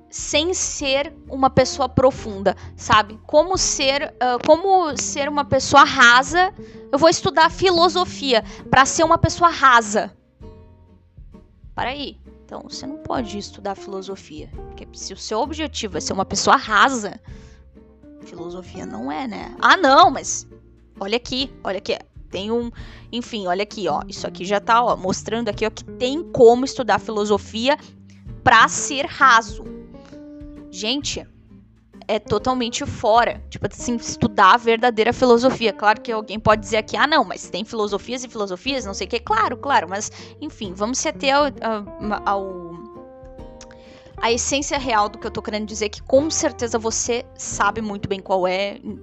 sem 0.10 0.53
ser 0.53 1.13
uma 1.27 1.50
pessoa 1.50 1.89
profunda, 1.89 2.55
sabe? 2.77 3.20
Como 3.27 3.58
ser, 3.58 4.13
uh, 4.13 4.46
como 4.46 4.96
ser 4.96 5.27
uma 5.27 5.43
pessoa 5.43 5.84
rasa? 5.84 6.53
Eu 6.89 6.98
vou 6.98 7.10
estudar 7.10 7.51
filosofia 7.51 8.46
para 8.70 8.86
ser 8.86 9.03
uma 9.03 9.17
pessoa 9.17 9.50
rasa. 9.50 10.15
Para 11.75 11.89
aí. 11.89 12.18
Então, 12.46 12.63
você 12.63 12.86
não 12.86 12.98
pode 12.98 13.38
estudar 13.38 13.75
filosofia, 13.75 14.50
porque 14.56 14.88
se 14.94 15.13
o 15.13 15.18
seu 15.18 15.39
objetivo 15.39 15.98
é 15.98 16.01
ser 16.01 16.13
uma 16.13 16.25
pessoa 16.25 16.56
rasa, 16.56 17.20
filosofia 18.22 18.86
não 18.86 19.12
é, 19.12 19.27
né? 19.27 19.56
Ah, 19.60 19.75
não, 19.75 20.12
mas 20.12 20.48
olha 21.00 21.18
aqui, 21.18 21.51
olha 21.63 21.80
aqui 21.80 21.98
tem 22.34 22.51
um, 22.51 22.72
enfim, 23.12 23.46
olha 23.46 23.62
aqui, 23.62 23.88
ó, 23.88 24.01
isso 24.08 24.25
aqui 24.25 24.44
já 24.44 24.60
tá, 24.60 24.84
ó, 24.84 24.98
mostrando 24.98 25.50
aqui, 25.50 25.68
ó, 25.68 25.70
que 25.70 25.84
tem 25.84 26.24
como 26.32 26.65
estudar 26.65 26.98
filosofia 26.98 27.77
para 28.44 28.68
ser 28.68 29.06
raso. 29.06 29.63
Gente, 30.72 31.27
é 32.07 32.19
totalmente 32.19 32.86
fora. 32.86 33.41
Tipo 33.50 33.67
assim, 33.67 33.95
estudar 33.95 34.53
a 34.53 34.57
verdadeira 34.57 35.13
filosofia. 35.13 35.74
Claro 35.74 36.01
que 36.01 36.12
alguém 36.12 36.39
pode 36.39 36.62
dizer 36.62 36.77
aqui, 36.77 36.95
ah, 36.95 37.07
não, 37.07 37.24
mas 37.24 37.50
tem 37.50 37.63
filosofias 37.63 38.24
e 38.24 38.29
filosofias, 38.29 38.86
não 38.86 38.93
sei 38.93 39.07
o 39.07 39.10
que. 39.10 39.19
Claro, 39.19 39.57
claro, 39.57 39.88
mas 39.89 40.12
enfim, 40.41 40.74
vamos 40.74 40.98
se 41.00 41.07
ater 41.07 41.36
ao, 41.36 41.45
ao, 42.25 42.72
a 44.17 44.31
essência 44.31 44.77
real 44.77 45.10
do 45.10 45.17
que 45.17 45.27
eu 45.27 45.31
tô 45.31 45.41
querendo 45.41 45.67
dizer, 45.67 45.89
que 45.89 46.01
com 46.01 46.29
certeza 46.29 46.77
você 46.77 47.25
sabe 47.36 47.81
muito 47.81 48.07
bem 48.07 48.19
qual 48.19 48.48
é, 48.48 48.77
em, 48.77 49.00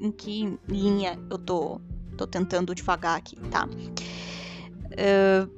em 0.00 0.10
que 0.10 0.58
linha 0.68 1.18
eu 1.30 1.38
tô 1.38 1.80
Tô 2.16 2.26
tentando 2.26 2.74
devagar 2.74 3.18
aqui, 3.18 3.36
tá? 3.50 3.68
Uh, 4.92 5.50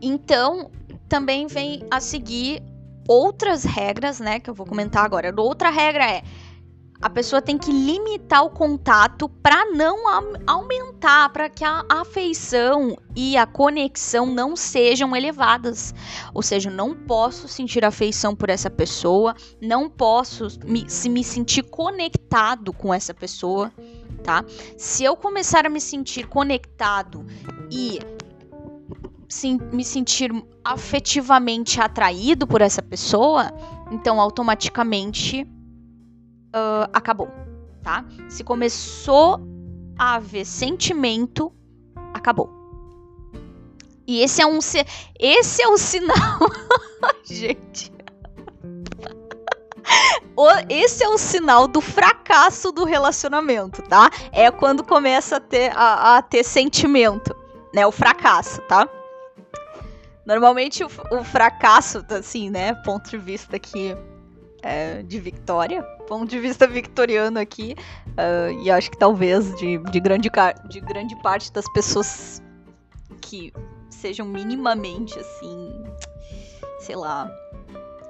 então, 0.00 0.70
também 1.08 1.46
vem 1.46 1.84
a 1.90 2.00
seguir 2.00 2.62
outras 3.08 3.64
regras, 3.64 4.20
né? 4.20 4.40
Que 4.40 4.50
eu 4.50 4.54
vou 4.54 4.66
comentar 4.66 5.04
agora. 5.04 5.32
Outra 5.36 5.70
regra 5.70 6.04
é 6.04 6.22
a 7.04 7.10
pessoa 7.10 7.42
tem 7.42 7.58
que 7.58 7.70
limitar 7.70 8.44
o 8.44 8.50
contato 8.50 9.28
para 9.28 9.66
não 9.72 10.04
aumentar, 10.46 11.28
para 11.30 11.50
que 11.50 11.62
a 11.62 11.84
afeição 11.90 12.96
e 13.14 13.36
a 13.36 13.44
conexão 13.44 14.24
não 14.24 14.56
sejam 14.56 15.14
elevadas. 15.14 15.94
Ou 16.32 16.40
seja, 16.40 16.70
não 16.70 16.94
posso 16.94 17.46
sentir 17.46 17.84
afeição 17.84 18.34
por 18.34 18.48
essa 18.48 18.70
pessoa, 18.70 19.34
não 19.60 19.90
posso 19.90 20.46
me, 20.64 20.88
se 20.88 21.10
me 21.10 21.22
sentir 21.22 21.64
conectado 21.64 22.72
com 22.72 22.94
essa 22.94 23.12
pessoa 23.12 23.70
tá? 24.24 24.42
Se 24.78 25.04
eu 25.04 25.14
começar 25.14 25.66
a 25.66 25.68
me 25.68 25.80
sentir 25.80 26.26
conectado 26.26 27.26
e 27.70 27.98
me 29.72 29.84
sentir 29.84 30.30
afetivamente 30.64 31.80
atraído 31.80 32.46
por 32.46 32.60
essa 32.60 32.82
pessoa, 32.82 33.52
então 33.90 34.20
automaticamente 34.20 35.42
uh, 35.42 36.88
acabou, 36.92 37.28
tá? 37.82 38.04
Se 38.28 38.42
começou 38.42 39.40
a 39.98 40.14
haver 40.14 40.44
sentimento, 40.44 41.52
acabou. 42.12 42.50
E 44.06 44.20
esse 44.20 44.42
é 44.42 44.46
um 44.46 44.58
esse 45.18 45.62
é 45.62 45.68
um 45.68 45.78
sinal, 45.78 46.38
gente 47.24 47.94
esse 50.68 51.04
é 51.04 51.08
o 51.08 51.18
sinal 51.18 51.68
do 51.68 51.80
fracasso 51.80 52.72
do 52.72 52.84
relacionamento, 52.84 53.82
tá? 53.82 54.10
É 54.32 54.50
quando 54.50 54.82
começa 54.82 55.36
a 55.36 55.40
ter, 55.40 55.72
a, 55.76 56.16
a 56.16 56.22
ter 56.22 56.44
sentimento, 56.44 57.34
né? 57.72 57.86
O 57.86 57.92
fracasso, 57.92 58.60
tá? 58.62 58.88
Normalmente 60.26 60.82
o, 60.82 60.88
o, 61.10 61.24
fracasso, 61.24 62.04
assim, 62.10 62.50
né? 62.50 62.74
Ponto 62.74 63.10
de 63.10 63.18
vista 63.18 63.56
aqui 63.56 63.94
é, 64.62 65.02
de 65.02 65.20
Victoria, 65.20 65.82
ponto 66.06 66.26
de 66.26 66.38
vista 66.38 66.66
victoriano 66.66 67.38
aqui, 67.38 67.76
uh, 68.08 68.62
e 68.62 68.70
acho 68.70 68.90
que 68.90 68.98
talvez 68.98 69.54
de, 69.56 69.78
de, 69.78 70.00
grande, 70.00 70.30
de 70.68 70.80
grande 70.80 71.14
parte 71.22 71.52
das 71.52 71.70
pessoas 71.72 72.42
que 73.20 73.52
sejam 73.90 74.26
minimamente, 74.26 75.18
assim, 75.18 75.84
sei 76.80 76.96
lá, 76.96 77.30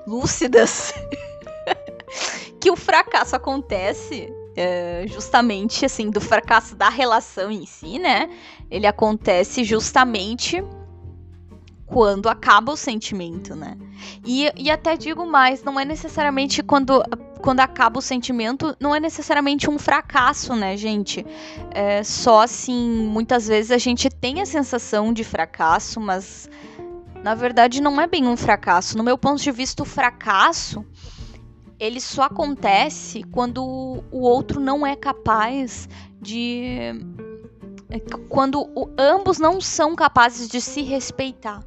lúcidas 0.07 0.95
que 2.61 2.71
o 2.71 2.77
fracasso 2.77 3.35
acontece 3.35 4.33
é, 4.57 5.05
justamente 5.09 5.85
assim 5.85 6.11
do 6.11 6.21
fracasso 6.21 6.77
da 6.77 6.89
relação 6.89 7.51
em 7.51 7.67
si, 7.67 7.99
né? 7.99 8.31
Ele 8.71 8.87
acontece 8.87 9.65
justamente 9.65 10.63
quando 11.95 12.29
acaba 12.29 12.73
o 12.73 12.77
sentimento, 12.77 13.55
né? 13.55 13.79
E, 14.27 14.51
e 14.57 14.69
até 14.69 14.97
digo 14.97 15.25
mais, 15.25 15.63
não 15.63 15.79
é 15.79 15.85
necessariamente 15.85 16.61
quando, 16.61 17.01
quando 17.41 17.61
acaba 17.61 18.01
o 18.01 18.03
sentimento, 18.03 18.77
não 18.81 18.93
é 18.93 18.99
necessariamente 18.99 19.71
um 19.71 19.79
fracasso, 19.79 20.57
né, 20.57 20.77
gente? 20.77 21.25
É 21.71 22.03
só 22.03 22.41
assim, 22.41 23.07
muitas 23.07 23.47
vezes 23.47 23.71
a 23.71 23.79
gente 23.79 24.11
tem 24.11 24.43
a 24.43 24.45
sensação 24.45 25.13
de 25.13 25.23
fracasso, 25.23 26.01
mas 26.01 26.51
na 27.23 27.37
verdade 27.37 27.81
não 27.81 28.01
é 28.01 28.09
bem 28.09 28.27
um 28.27 28.37
fracasso. 28.37 28.99
No 28.99 29.05
meu 29.05 29.17
ponto 29.17 29.41
de 29.41 29.53
vista, 29.53 29.85
o 29.85 29.87
fracasso 29.87 30.85
ele 31.79 32.01
só 32.01 32.23
acontece 32.23 33.23
quando 33.23 33.63
o 34.11 34.21
outro 34.21 34.59
não 34.59 34.85
é 34.85 34.97
capaz 34.97 35.89
de. 36.21 36.91
É, 37.89 38.01
quando 38.29 38.69
ambos 38.99 39.39
não 39.39 39.61
são 39.61 39.95
capazes 39.95 40.49
de 40.49 40.61
se 40.61 40.83
respeitar. 40.83 41.63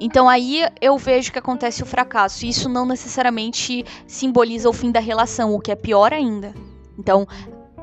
Então 0.00 0.28
aí 0.28 0.62
eu 0.80 0.96
vejo 0.98 1.32
que 1.32 1.38
acontece 1.38 1.82
o 1.82 1.86
fracasso. 1.86 2.44
E 2.44 2.48
isso 2.48 2.68
não 2.68 2.86
necessariamente 2.86 3.84
simboliza 4.06 4.68
o 4.68 4.72
fim 4.72 4.90
da 4.90 5.00
relação, 5.00 5.54
o 5.54 5.60
que 5.60 5.72
é 5.72 5.76
pior 5.76 6.12
ainda. 6.12 6.54
Então 6.98 7.26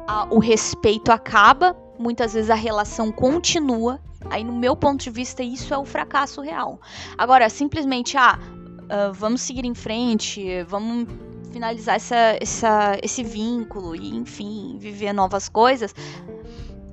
a, 0.08 0.28
o 0.30 0.40
respeito 0.40 1.12
acaba, 1.12 1.76
muitas 1.98 2.34
vezes 2.34 2.50
a 2.50 2.56
relação 2.56 3.12
continua. 3.12 4.00
Aí, 4.30 4.44
no 4.44 4.54
meu 4.54 4.76
ponto 4.76 5.04
de 5.04 5.10
vista, 5.10 5.42
isso 5.42 5.74
é 5.74 5.78
o 5.78 5.86
fracasso 5.86 6.42
real. 6.42 6.80
Agora, 7.18 7.50
simplesmente, 7.50 8.18
ah, 8.18 8.38
uh, 8.38 9.12
vamos 9.14 9.42
seguir 9.42 9.66
em 9.66 9.74
frente, 9.74 10.64
vamos 10.64 11.08
finalizar 11.52 11.96
essa, 11.96 12.38
essa, 12.40 12.98
esse 13.02 13.24
vínculo 13.24 13.96
e, 13.96 14.16
enfim, 14.16 14.78
viver 14.80 15.14
novas 15.14 15.50
coisas, 15.50 15.94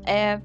é, 0.04 0.40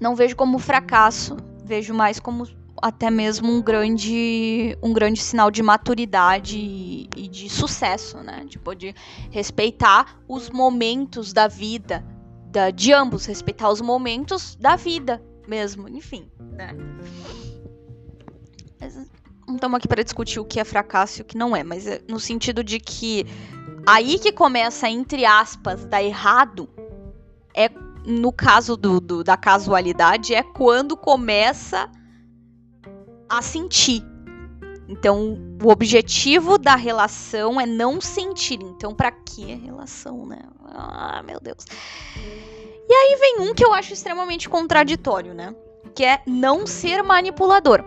não 0.00 0.14
vejo 0.14 0.34
como 0.34 0.58
fracasso, 0.58 1.36
vejo 1.64 1.94
mais 1.94 2.18
como 2.18 2.46
até 2.82 3.08
mesmo 3.10 3.52
um 3.52 3.62
grande 3.62 4.76
um 4.82 4.92
grande 4.92 5.22
sinal 5.22 5.52
de 5.52 5.62
maturidade 5.62 6.58
e, 6.58 7.08
e 7.16 7.28
de 7.28 7.48
sucesso, 7.48 8.18
né? 8.18 8.44
Tipo 8.48 8.74
de 8.74 8.92
respeitar 9.30 10.20
os 10.28 10.50
momentos 10.50 11.32
da 11.32 11.46
vida 11.46 12.04
da, 12.50 12.70
de 12.70 12.92
ambos, 12.92 13.24
respeitar 13.24 13.70
os 13.70 13.80
momentos 13.80 14.56
da 14.56 14.74
vida 14.76 15.22
mesmo, 15.46 15.88
enfim, 15.88 16.28
né? 16.52 16.74
Não 19.46 19.54
estamos 19.54 19.76
aqui 19.76 19.88
para 19.88 20.02
discutir 20.02 20.40
o 20.40 20.44
que 20.44 20.58
é 20.58 20.64
fracasso 20.64 21.20
e 21.20 21.22
o 21.22 21.24
que 21.24 21.38
não 21.38 21.54
é, 21.54 21.62
mas 21.62 21.86
é 21.86 22.02
no 22.08 22.18
sentido 22.18 22.64
de 22.64 22.80
que 22.80 23.24
aí 23.86 24.18
que 24.18 24.32
começa, 24.32 24.88
entre 24.88 25.24
aspas, 25.24 25.84
dar 25.84 26.02
errado 26.02 26.68
é 27.54 27.70
no 28.04 28.32
caso 28.32 28.76
do, 28.76 29.00
do, 29.00 29.22
da 29.22 29.36
casualidade, 29.36 30.34
é 30.34 30.42
quando 30.42 30.96
começa 30.96 31.88
a 33.32 33.40
sentir. 33.40 34.04
Então, 34.86 35.38
o 35.64 35.70
objetivo 35.70 36.58
da 36.58 36.76
relação 36.76 37.58
é 37.58 37.64
não 37.64 37.98
sentir. 37.98 38.60
Então, 38.60 38.94
para 38.94 39.10
que 39.10 39.54
relação, 39.54 40.26
né? 40.26 40.40
Ah, 40.66 41.22
meu 41.24 41.40
Deus. 41.40 41.64
E 42.14 42.92
aí 42.92 43.16
vem 43.18 43.48
um 43.48 43.54
que 43.54 43.64
eu 43.64 43.72
acho 43.72 43.94
extremamente 43.94 44.50
contraditório, 44.50 45.32
né? 45.32 45.54
Que 45.94 46.04
é 46.04 46.20
não 46.26 46.66
ser 46.66 47.02
manipulador. 47.02 47.82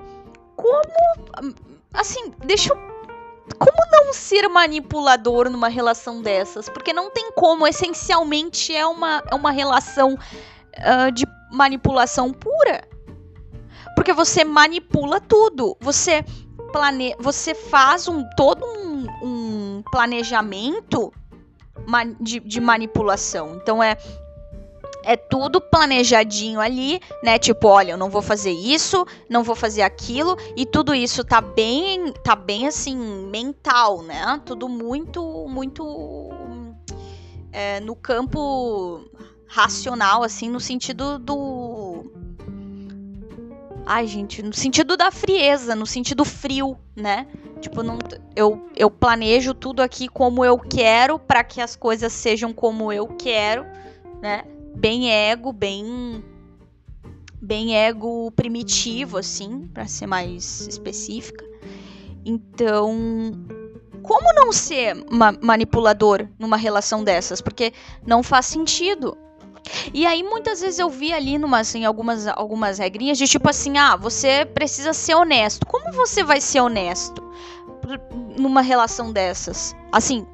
Como. 0.56 1.54
Assim, 1.94 2.34
deixa 2.44 2.74
eu 2.74 2.96
como 3.60 3.78
não 3.92 4.12
ser 4.12 4.48
manipulador 4.48 5.48
numa 5.52 5.68
relação 5.68 6.24
dessas? 6.24 6.68
Porque 6.68 6.92
não 6.92 7.12
tem 7.12 7.32
como, 7.34 7.68
essencialmente 7.68 8.76
é 8.76 8.86
uma, 8.86 9.24
é 9.32 9.36
uma 9.36 9.52
relação 9.52 10.16
uh, 10.16 11.12
de 11.12 11.28
manipulação 11.52 12.34
pura. 12.34 12.95
Porque 13.96 14.14
você 14.14 14.44
manipula 14.44 15.20
tudo. 15.20 15.78
Você 15.80 16.24
plane... 16.72 17.16
você 17.20 17.56
faz 17.56 18.08
um 18.08 18.24
todo 18.36 18.66
um, 18.66 19.08
um 19.24 19.84
planejamento 19.92 21.14
de, 22.20 22.40
de 22.40 22.60
manipulação. 22.60 23.56
Então 23.56 23.82
é 23.82 23.98
é 25.06 25.16
tudo 25.16 25.62
planejadinho 25.62 26.60
ali, 26.60 27.00
né? 27.24 27.38
Tipo, 27.38 27.68
olha, 27.68 27.92
eu 27.92 27.98
não 27.98 28.10
vou 28.10 28.24
fazer 28.24 28.52
isso, 28.52 29.06
não 29.30 29.44
vou 29.44 29.56
fazer 29.56 29.84
aquilo, 29.84 30.36
e 30.58 30.66
tudo 30.66 30.94
isso 30.96 31.24
tá 31.24 31.40
bem, 31.40 32.12
tá 32.24 32.36
bem 32.36 32.68
assim, 32.68 32.98
mental, 33.28 34.02
né? 34.02 34.42
Tudo 34.44 34.68
muito, 34.68 35.48
muito 35.48 36.32
é, 37.52 37.80
no 37.80 37.96
campo 37.96 39.06
racional, 39.48 40.24
assim, 40.24 40.50
no 40.50 40.60
sentido 40.60 41.20
do. 41.20 41.85
Ai, 43.86 44.08
gente, 44.08 44.42
no 44.42 44.54
sentido 44.54 44.98
da 44.98 45.12
frieza, 45.12 45.76
no 45.76 45.86
sentido 45.86 46.26
frio, 46.26 46.78
né? 46.96 47.28
Tipo, 47.62 47.84
não, 47.84 48.00
eu, 48.36 48.70
eu 48.76 48.90
planejo 48.90 49.54
tudo 49.54 49.82
aqui 49.82 50.08
como 50.08 50.44
eu 50.44 50.58
quero 50.58 51.20
para 51.20 51.44
que 51.44 51.62
as 51.62 51.76
coisas 51.76 52.12
sejam 52.12 52.52
como 52.52 52.92
eu 52.92 53.08
quero, 53.08 53.66
né? 54.22 54.44
bem 54.76 55.12
ego, 55.12 55.54
bem 55.54 56.24
bem 57.42 57.76
ego 57.76 58.32
primitivo 58.32 59.18
assim, 59.18 59.68
para 59.74 59.88
ser 59.88 60.08
mais 60.08 60.68
específica. 60.68 61.46
Então, 62.26 63.32
como 64.02 64.34
não 64.34 64.52
ser 64.52 64.96
ma 65.12 65.32
manipulador 65.42 66.28
numa 66.40 66.58
relação 66.58 67.04
dessas? 67.04 67.42
Porque 67.42 67.72
não 68.06 68.24
faz 68.24 68.48
sentido. 68.48 69.18
E 69.94 70.06
aí 70.06 70.24
muitas 70.24 70.62
vezes 70.62 70.80
eu 70.80 70.90
vi 70.90 71.14
ali 71.14 71.38
numas, 71.38 71.74
em 71.76 71.86
algumas, 71.86 72.28
algumas 72.28 72.78
regrinhas 72.78 73.18
de 73.18 73.28
tipo 73.28 73.50
assim, 73.50 73.78
ah, 73.78 73.96
você 73.96 74.46
precisa 74.46 74.94
ser 74.94 75.16
honesto. 75.16 75.66
Como 75.66 75.92
você 75.92 76.24
vai 76.24 76.40
ser 76.42 76.62
honesto 76.62 77.24
numa 78.38 78.62
relação 78.62 79.12
dessas? 79.12 79.76
Assim, 79.92 80.26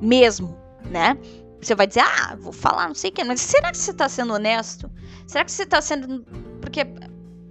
mesmo, 0.00 0.56
né? 0.90 1.16
Você 1.60 1.74
vai 1.74 1.86
dizer, 1.86 2.00
ah, 2.00 2.36
vou 2.38 2.52
falar, 2.52 2.88
não 2.88 2.94
sei 2.94 3.10
o 3.10 3.12
que, 3.12 3.24
mas 3.24 3.40
será 3.40 3.70
que 3.70 3.78
você 3.78 3.90
está 3.90 4.08
sendo 4.08 4.34
honesto? 4.34 4.90
Será 5.26 5.44
que 5.44 5.50
você 5.50 5.64
está 5.64 5.80
sendo. 5.80 6.24
Porque. 6.60 6.86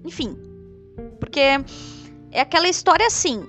Enfim. 0.04 0.38
Porque 1.20 1.40
é 2.32 2.42
aquela 2.42 2.68
história 2.68 3.06
assim. 3.06 3.46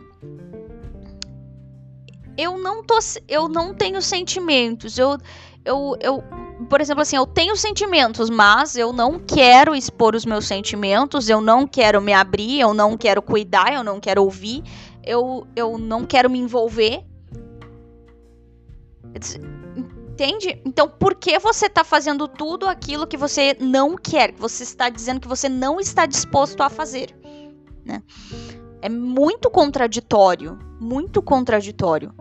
Eu 2.37 2.59
não 2.59 2.83
tô. 2.83 2.99
Eu 3.29 3.49
não 3.49 3.75
tenho 3.75 4.03
sentimentos. 4.03 4.99
Eu. 4.99 5.19
Eu, 5.65 5.97
eu, 6.01 6.25
por 6.69 6.81
exemplo, 6.81 7.03
assim, 7.03 7.17
eu 7.17 7.27
tenho 7.27 7.55
sentimentos, 7.57 8.31
mas 8.31 8.77
eu 8.77 8.93
não 8.93 9.19
quero 9.19 9.75
expor 9.75 10.15
os 10.15 10.25
meus 10.25 10.47
sentimentos, 10.47 11.29
eu 11.29 11.41
não 11.41 11.67
quero 11.67 12.01
me 12.01 12.13
abrir, 12.13 12.61
eu 12.61 12.73
não 12.73 12.97
quero 12.97 13.21
cuidar, 13.21 13.73
eu 13.73 13.85
não 13.85 14.01
quero 14.01 14.23
ouvir, 14.23 14.63
eu, 15.05 15.47
eu 15.55 15.77
não 15.77 16.07
quero 16.07 16.31
me 16.31 16.39
envolver. 16.39 17.05
Entende? 20.09 20.61
Então, 20.65 20.89
por 20.89 21.15
que 21.15 21.39
você 21.39 21.67
está 21.67 21.85
fazendo 21.85 22.27
tudo 22.27 22.67
aquilo 22.67 23.07
que 23.07 23.17
você 23.17 23.55
não 23.61 23.97
quer? 23.97 24.33
Que 24.33 24.41
você 24.41 24.63
está 24.63 24.89
dizendo 24.89 25.21
que 25.21 25.29
você 25.29 25.49
não 25.49 25.79
está 25.79 26.07
disposto 26.07 26.63
a 26.63 26.71
fazer, 26.71 27.15
né? 27.85 28.03
É 28.81 28.89
muito 28.89 29.51
contraditório, 29.51 30.59
muito 30.81 31.21
contraditório. 31.21 32.15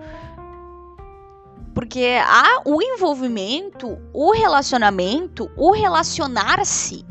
Porque 1.76 2.18
há 2.26 2.62
o 2.66 2.82
envolvimento, 2.82 4.00
o 4.14 4.32
relacionamento, 4.32 5.52
o 5.58 5.72
relacionar-se, 5.72 7.06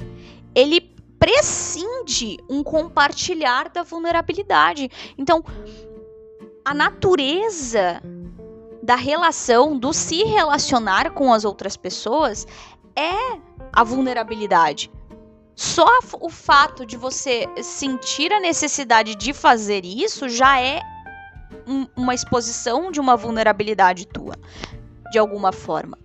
ele 0.54 0.80
prescinde 1.18 2.38
um 2.48 2.62
compartilhar 2.62 3.68
da 3.68 3.82
vulnerabilidade. 3.82 4.90
Então, 5.18 5.44
a 6.64 6.72
natureza 6.72 8.02
da 8.82 8.96
relação, 8.96 9.78
do 9.78 9.92
se 9.92 10.24
relacionar 10.24 11.10
com 11.10 11.32
as 11.32 11.44
outras 11.44 11.76
pessoas, 11.76 12.46
é 12.96 13.38
a 13.70 13.84
vulnerabilidade. 13.84 14.90
Só 15.54 15.86
o 16.20 16.30
fato 16.30 16.86
de 16.86 16.96
você 16.96 17.46
sentir 17.62 18.32
a 18.32 18.40
necessidade 18.40 19.14
de 19.14 19.32
fazer 19.34 19.84
isso 19.84 20.28
já 20.28 20.60
é 20.60 20.80
um, 21.66 21.86
uma 21.96 22.14
exposição 22.14 22.90
de 22.90 23.00
uma 23.00 23.16
vulnerabilidade 23.16 24.06
tua, 24.06 24.36
de 25.10 25.18
alguma 25.18 25.52
forma. 25.52 25.98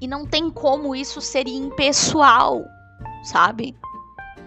E 0.00 0.06
não 0.06 0.26
tem 0.26 0.50
como 0.50 0.94
isso 0.94 1.20
ser 1.20 1.46
impessoal, 1.46 2.64
sabe? 3.22 3.76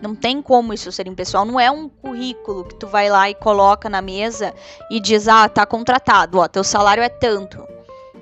Não 0.01 0.13
tem 0.13 0.41
como 0.41 0.73
isso 0.73 0.91
ser 0.91 1.07
impessoal. 1.07 1.45
Não 1.45 1.59
é 1.59 1.71
um 1.71 1.87
currículo 1.87 2.65
que 2.65 2.75
tu 2.75 2.87
vai 2.87 3.09
lá 3.09 3.29
e 3.29 3.35
coloca 3.35 3.89
na 3.89 4.01
mesa 4.01 4.53
e 4.91 4.99
diz: 4.99 5.27
ah, 5.27 5.47
tá 5.47 5.65
contratado, 5.65 6.39
ó, 6.39 6.47
teu 6.47 6.63
salário 6.63 7.01
é 7.01 7.09
tanto. 7.09 7.65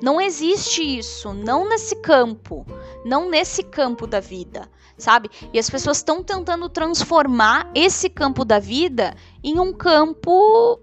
Não 0.02 0.20
existe 0.20 0.82
isso, 0.82 1.34
não 1.34 1.68
nesse 1.68 1.96
campo, 1.96 2.66
não 3.06 3.30
nesse 3.30 3.64
campo 3.64 4.06
da 4.06 4.20
vida, 4.20 4.70
sabe? 4.98 5.30
E 5.54 5.58
as 5.58 5.70
pessoas 5.70 5.98
estão 5.98 6.22
tentando 6.22 6.68
transformar 6.68 7.72
esse 7.74 8.10
campo 8.10 8.44
da 8.44 8.60
vida 8.60 9.16
em 9.42 9.60
um 9.60 9.72
campo 9.72 10.78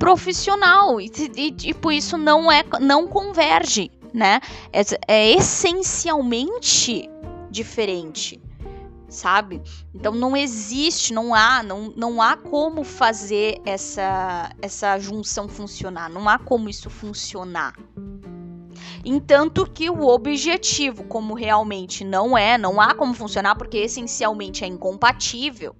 profissional 0.00 0.98
e, 0.98 1.12
e 1.36 1.52
tipo 1.52 1.92
isso 1.92 2.16
não 2.16 2.50
é, 2.50 2.64
não 2.80 3.06
converge, 3.06 3.92
né? 4.12 4.40
É, 4.72 4.80
é 5.06 5.30
essencialmente 5.30 7.08
diferente 7.50 8.40
sabe? 9.08 9.60
Então 9.92 10.12
não 10.12 10.36
existe, 10.36 11.12
não 11.12 11.34
há, 11.34 11.64
não, 11.64 11.92
não 11.96 12.22
há 12.22 12.36
como 12.36 12.84
fazer 12.84 13.60
essa 13.66 14.50
essa 14.62 14.96
junção 15.00 15.48
funcionar, 15.48 16.08
não 16.08 16.28
há 16.28 16.38
como 16.38 16.68
isso 16.68 16.88
funcionar. 16.88 17.74
Entanto 19.04 19.66
que 19.66 19.90
o 19.90 20.06
objetivo, 20.06 21.04
como 21.04 21.34
realmente 21.34 22.04
não 22.04 22.38
é, 22.38 22.56
não 22.56 22.80
há 22.80 22.94
como 22.94 23.12
funcionar 23.12 23.56
porque 23.56 23.78
essencialmente 23.78 24.62
é 24.64 24.68
incompatível, 24.68 25.74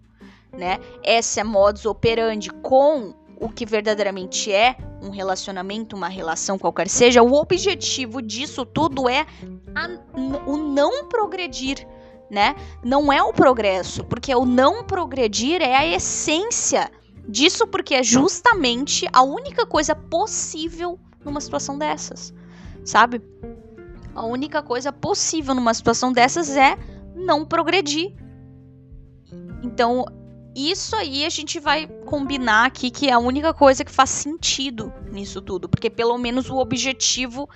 né? 0.52 0.80
Essa 1.04 1.40
é 1.40 1.44
modus 1.44 1.87
operandi 1.87 2.50
com 2.50 3.14
o 3.40 3.48
que 3.48 3.64
verdadeiramente 3.64 4.53
é 4.53 4.76
um 5.03 5.09
relacionamento, 5.11 5.96
uma 5.96 6.09
relação 6.09 6.59
qualquer 6.59 6.88
seja, 6.88 7.22
o 7.22 7.33
objetivo 7.33 8.20
disso 8.20 8.66
tudo 8.66 9.09
é 9.09 9.26
a, 9.74 9.88
o 10.46 10.57
não 10.57 11.09
progredir 11.09 11.87
né? 12.31 12.55
Não 12.83 13.12
é 13.12 13.20
o 13.22 13.33
progresso, 13.33 14.05
porque 14.05 14.33
o 14.35 14.46
não 14.46 14.85
progredir 14.85 15.61
é 15.61 15.74
a 15.74 15.85
essência 15.85 16.88
disso, 17.29 17.66
porque 17.66 17.94
é 17.94 18.03
justamente 18.03 19.07
a 19.12 19.22
única 19.22 19.66
coisa 19.66 19.94
possível 19.96 20.98
numa 21.24 21.40
situação 21.40 21.76
dessas, 21.76 22.33
sabe? 22.85 23.20
A 24.14 24.24
única 24.24 24.62
coisa 24.62 24.92
possível 24.92 25.55
numa 25.55 25.74
situação 25.74 26.12
dessas 26.12 26.57
é 26.57 26.76
não 27.16 27.44
progredir. 27.44 28.14
Então, 29.62 30.07
isso 30.68 30.96
aí 30.96 31.25
a 31.25 31.31
gente 31.31 31.61
vai 31.61 31.87
combinar 32.05 32.66
aqui 32.66 32.90
que 32.90 33.09
é 33.09 33.12
a 33.12 33.18
única 33.18 33.55
coisa 33.55 33.85
que 33.85 33.92
faz 33.92 34.11
sentido 34.11 34.92
nisso 35.11 35.40
tudo, 35.40 35.68
porque 35.68 35.88
pelo 35.88 36.18
menos 36.18 36.51
o 36.51 36.57
objetivo 36.57 37.49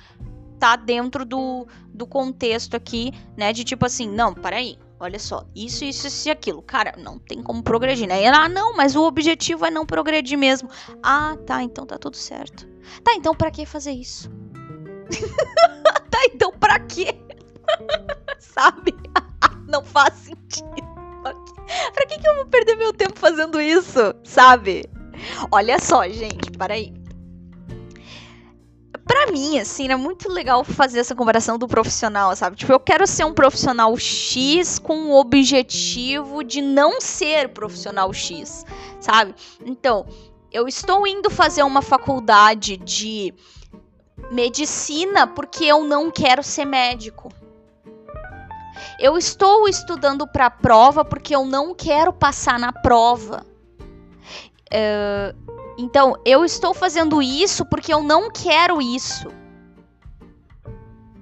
tá 0.59 0.77
dentro 0.77 1.25
do, 1.25 1.67
do 1.88 2.07
contexto 2.07 2.75
aqui, 2.75 3.12
né? 3.37 3.53
De 3.53 3.64
tipo 3.64 3.85
assim, 3.85 4.09
não, 4.09 4.33
peraí, 4.33 4.79
olha 4.99 5.19
só, 5.19 5.45
isso, 5.55 5.85
isso, 5.85 6.07
isso 6.07 6.29
e 6.29 6.31
aquilo. 6.31 6.62
Cara, 6.62 6.95
não 6.97 7.19
tem 7.19 7.43
como 7.43 7.62
progredir, 7.62 8.09
né? 8.09 8.27
Ah, 8.29 8.49
não, 8.49 8.75
mas 8.75 8.95
o 8.97 9.03
objetivo 9.03 9.67
é 9.67 9.71
não 9.71 9.85
progredir 9.85 10.38
mesmo. 10.38 10.69
Ah, 11.03 11.37
tá, 11.47 11.62
então 11.62 11.85
tá 11.85 11.99
tudo 11.99 12.17
certo. 12.17 12.67
Tá, 13.03 13.14
então 13.14 13.35
para 13.35 13.51
que 13.51 13.67
fazer 13.67 13.93
isso? 13.93 14.31
tá, 16.11 16.19
então 16.33 16.53
pra 16.53 16.79
quê? 16.79 17.24
Isso? 23.64 24.14
Sabe? 24.22 24.85
Olha 25.50 25.79
só, 25.79 26.07
gente, 26.09 26.50
para 26.53 26.74
aí. 26.74 26.92
Pra 29.07 29.31
mim, 29.31 29.59
assim, 29.59 29.88
é 29.88 29.96
muito 29.96 30.31
legal 30.31 30.64
fazer 30.64 30.98
essa 30.98 31.14
comparação 31.14 31.59
do 31.59 31.68
profissional, 31.68 32.35
sabe? 32.35 32.57
Tipo, 32.57 32.72
eu 32.72 32.81
quero 32.81 33.07
ser 33.07 33.24
um 33.24 33.35
profissional 33.35 33.94
X 33.98 34.79
com 34.79 35.11
o 35.11 35.20
objetivo 35.20 36.42
de 36.42 36.62
não 36.62 37.00
ser 37.00 37.50
profissional 37.50 38.12
X, 38.12 38.64
sabe? 38.98 39.35
Então, 39.64 40.07
eu 40.50 40.66
estou 40.66 41.07
indo 41.07 41.29
fazer 41.29 41.62
uma 41.64 41.83
faculdade 41.83 42.79
de 42.79 43.35
medicina 44.31 45.27
porque 45.27 45.64
eu 45.64 45.85
não 45.85 46.11
quero 46.11 46.42
ser 46.42 46.64
médico. 46.64 47.31
Eu 48.98 49.18
estou 49.18 49.68
estudando 49.68 50.27
para 50.27 50.46
a 50.46 50.50
prova 50.50 51.05
porque 51.05 51.35
eu 51.35 51.44
não 51.44 51.74
quero 51.74 52.12
passar 52.12 52.59
na 52.59 52.72
prova. 52.72 53.44
Uh, 54.75 55.55
então, 55.79 56.17
eu 56.25 56.45
estou 56.45 56.75
fazendo 56.75 57.23
isso 57.23 57.65
porque 57.65 57.93
eu 57.95 58.03
não 58.03 58.31
quero 58.31 58.83
isso. 58.83 59.29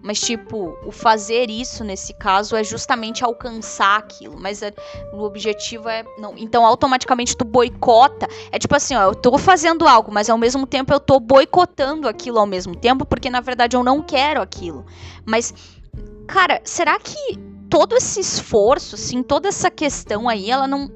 Mas, 0.03 0.19
tipo, 0.19 0.77
o 0.85 0.91
fazer 0.91 1.49
isso 1.49 1.85
nesse 1.85 2.12
caso 2.12 2.57
é 2.57 2.65
justamente 2.65 3.23
alcançar 3.23 3.99
aquilo. 3.99 4.37
Mas 4.37 4.61
é, 4.61 4.73
o 5.12 5.23
objetivo 5.23 5.88
é. 5.88 6.05
não 6.19 6.37
Então, 6.37 6.67
automaticamente 6.67 7.37
tu 7.37 7.45
boicota. 7.45 8.27
É 8.51 8.59
tipo 8.59 8.75
assim, 8.75 8.97
ó, 8.97 9.03
eu 9.05 9.15
tô 9.15 9.38
fazendo 9.38 9.87
algo, 9.87 10.11
mas 10.12 10.29
ao 10.29 10.37
mesmo 10.37 10.67
tempo 10.67 10.93
eu 10.93 10.99
tô 10.99 11.21
boicotando 11.21 12.09
aquilo 12.09 12.41
ao 12.41 12.47
mesmo 12.47 12.75
tempo, 12.75 13.07
porque 13.07 13.31
na 13.31 13.41
verdade 13.41 13.77
eu 13.77 13.85
não 13.85 14.03
quero 14.03 14.43
aquilo. 14.43 14.85
Mas, 15.25 15.55
cara, 16.27 16.61
será 16.65 16.99
que 16.99 17.38
todo 17.71 17.97
esse 17.97 18.19
esforço, 18.19 18.97
assim, 18.97 19.23
toda 19.23 19.49
essa 19.49 19.71
questão 19.71 20.29
aí, 20.29 20.51
ela 20.51 20.67
não 20.67 20.91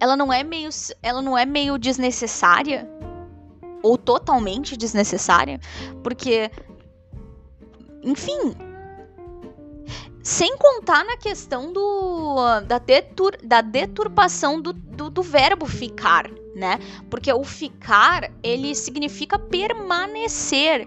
ela 0.00 0.16
não 0.16 0.32
é 0.32 0.42
meio 0.42 0.70
ela 1.02 1.22
não 1.22 1.36
é 1.36 1.44
meio 1.44 1.78
desnecessária 1.78 2.88
ou 3.82 3.96
totalmente 3.96 4.76
desnecessária, 4.76 5.60
porque 6.02 6.50
enfim, 8.02 8.54
sem 10.22 10.56
contar 10.56 11.04
na 11.04 11.16
questão 11.16 11.72
do 11.72 12.60
da, 12.66 12.78
detur, 12.78 13.36
da 13.42 13.60
deturpação 13.60 14.60
do, 14.60 14.72
do, 14.72 15.10
do, 15.10 15.22
verbo 15.22 15.66
ficar, 15.66 16.28
né? 16.54 16.78
Porque 17.08 17.32
o 17.32 17.44
ficar 17.44 18.30
ele 18.42 18.74
significa 18.74 19.38
permanecer, 19.38 20.86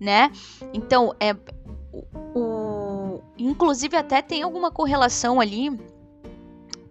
né? 0.00 0.30
Então 0.72 1.14
é 1.18 1.34
o 2.34 2.78
Inclusive, 3.38 3.96
até 3.96 4.20
tem 4.20 4.42
alguma 4.42 4.70
correlação 4.70 5.40
ali 5.40 5.70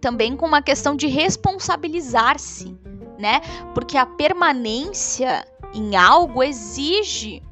também 0.00 0.36
com 0.36 0.46
uma 0.46 0.62
questão 0.62 0.96
de 0.96 1.06
responsabilizar-se, 1.06 2.76
né? 3.18 3.40
Porque 3.74 3.96
a 3.96 4.06
permanência 4.06 5.44
em 5.74 5.96
algo 5.96 6.42
exige 6.42 7.42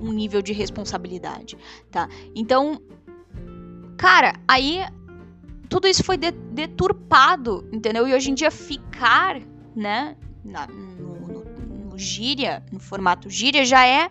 um 0.00 0.12
nível 0.12 0.42
de 0.42 0.52
responsabilidade, 0.52 1.56
tá? 1.90 2.08
Então, 2.34 2.80
cara, 3.96 4.34
aí 4.48 4.84
tudo 5.68 5.88
isso 5.88 6.04
foi 6.04 6.18
deturpado, 6.18 7.66
entendeu? 7.72 8.06
E 8.06 8.12
hoje 8.12 8.30
em 8.30 8.34
dia 8.34 8.50
ficar, 8.50 9.40
né, 9.74 10.16
na, 10.44 10.66
no, 10.66 11.20
no, 11.20 11.44
no 11.90 11.98
gíria, 11.98 12.62
no 12.70 12.80
formato 12.80 13.30
gíria, 13.30 13.64
já 13.64 13.86
é 13.86 14.10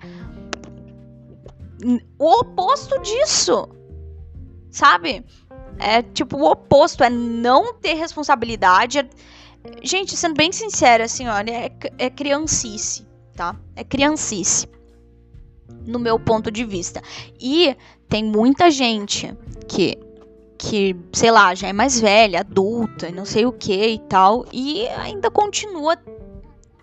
o 2.18 2.40
oposto 2.40 3.00
disso, 3.02 3.68
sabe? 4.70 5.26
É 5.80 6.02
tipo 6.02 6.38
o 6.38 6.52
oposto, 6.52 7.04
é 7.04 7.10
não 7.10 7.74
ter 7.74 7.94
responsabilidade. 7.94 9.00
É... 9.00 9.06
Gente, 9.84 10.16
sendo 10.18 10.36
bem 10.36 10.52
sincera, 10.52 11.06
assim, 11.06 11.28
olha, 11.28 11.52
é, 11.52 11.72
é 11.98 12.10
criancice, 12.10 13.06
tá? 13.36 13.56
É 13.76 13.84
criancice. 13.84 14.68
No 15.86 16.00
meu 16.00 16.20
ponto 16.20 16.52
de 16.52 16.64
vista. 16.64 17.02
E 17.40 17.76
tem 18.08 18.24
muita 18.24 18.70
gente 18.70 19.36
que 19.68 19.98
que, 20.62 20.96
sei 21.12 21.32
lá, 21.32 21.56
já 21.56 21.70
é 21.70 21.74
mais 21.74 22.00
velha, 22.00 22.42
adulta, 22.42 23.10
não 23.10 23.26
sei 23.26 23.48
o 23.48 23.52
que 23.52 23.94
e 23.94 23.98
tal, 23.98 24.46
e 24.54 24.88
ainda 24.90 25.32
continua 25.32 25.98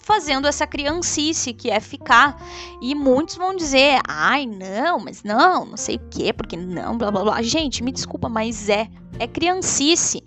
fazendo 0.08 0.48
essa 0.48 0.66
criancice 0.66 1.52
que 1.52 1.70
é 1.70 1.78
ficar. 1.80 2.42
E 2.80 2.94
muitos 2.94 3.36
vão 3.36 3.54
dizer: 3.54 4.00
ai, 4.08 4.46
não, 4.46 4.98
mas 4.98 5.22
não, 5.22 5.66
não 5.66 5.76
sei 5.76 5.96
o 5.96 6.08
quê, 6.10 6.32
porque 6.32 6.56
não, 6.56 6.96
blá 6.96 7.10
blá 7.10 7.22
blá. 7.22 7.42
Gente, 7.42 7.84
me 7.84 7.92
desculpa, 7.92 8.26
mas 8.26 8.70
é. 8.70 8.88
É 9.18 9.26
criancice. 9.26 10.22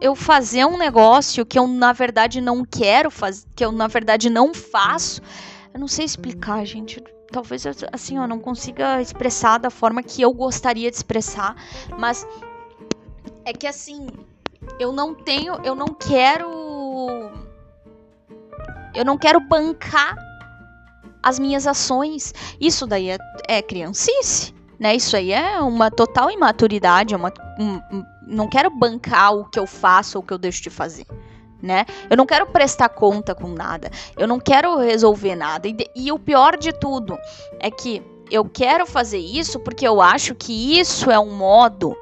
Eu, 0.00 0.14
fazer 0.14 0.64
um 0.66 0.76
negócio 0.76 1.46
que 1.46 1.58
eu 1.58 1.66
na 1.66 1.92
verdade 1.92 2.40
não 2.40 2.64
quero 2.64 3.10
fazer, 3.10 3.46
que 3.54 3.64
eu 3.64 3.72
na 3.72 3.86
verdade 3.86 4.28
não 4.28 4.52
faço. 4.52 5.22
Eu 5.72 5.80
não 5.80 5.88
sei 5.88 6.04
explicar, 6.04 6.64
gente 6.66 7.02
talvez 7.30 7.66
assim 7.92 8.16
eu 8.16 8.26
não 8.26 8.38
consiga 8.38 9.02
expressar 9.02 9.58
da 9.58 9.68
forma 9.68 10.02
que 10.02 10.22
eu 10.22 10.32
gostaria 10.32 10.90
de 10.90 10.96
expressar, 10.96 11.54
mas 11.98 12.26
é 13.44 13.52
que 13.52 13.66
assim 13.66 14.06
eu 14.80 14.92
não 14.92 15.14
tenho, 15.14 15.54
eu 15.62 15.74
não 15.74 15.88
quero 15.88 16.48
eu 18.98 19.04
não 19.04 19.16
quero 19.16 19.38
bancar 19.38 20.16
as 21.22 21.38
minhas 21.38 21.68
ações. 21.68 22.34
Isso 22.60 22.84
daí 22.84 23.10
é, 23.10 23.18
é 23.46 23.62
criancice, 23.62 24.52
né? 24.76 24.96
Isso 24.96 25.16
aí 25.16 25.30
é 25.30 25.60
uma 25.60 25.88
total 25.88 26.32
imaturidade, 26.32 27.14
é 27.14 27.16
uma, 27.16 27.32
um, 27.60 27.74
um, 27.96 28.04
não 28.26 28.48
quero 28.48 28.68
bancar 28.70 29.34
o 29.34 29.48
que 29.48 29.58
eu 29.58 29.68
faço 29.68 30.18
ou 30.18 30.24
o 30.24 30.26
que 30.26 30.32
eu 30.32 30.38
deixo 30.38 30.60
de 30.64 30.70
fazer. 30.70 31.06
Né? 31.62 31.86
Eu 32.10 32.16
não 32.16 32.26
quero 32.26 32.46
prestar 32.46 32.88
conta 32.88 33.36
com 33.36 33.48
nada. 33.48 33.88
Eu 34.16 34.26
não 34.26 34.40
quero 34.40 34.76
resolver 34.78 35.36
nada. 35.36 35.68
E, 35.68 35.76
e 35.94 36.10
o 36.10 36.18
pior 36.18 36.56
de 36.56 36.72
tudo 36.72 37.16
é 37.60 37.70
que 37.70 38.02
eu 38.30 38.44
quero 38.44 38.84
fazer 38.84 39.18
isso 39.18 39.60
porque 39.60 39.86
eu 39.86 40.00
acho 40.00 40.34
que 40.34 40.78
isso 40.78 41.08
é 41.08 41.18
um 41.18 41.36
modo 41.36 41.96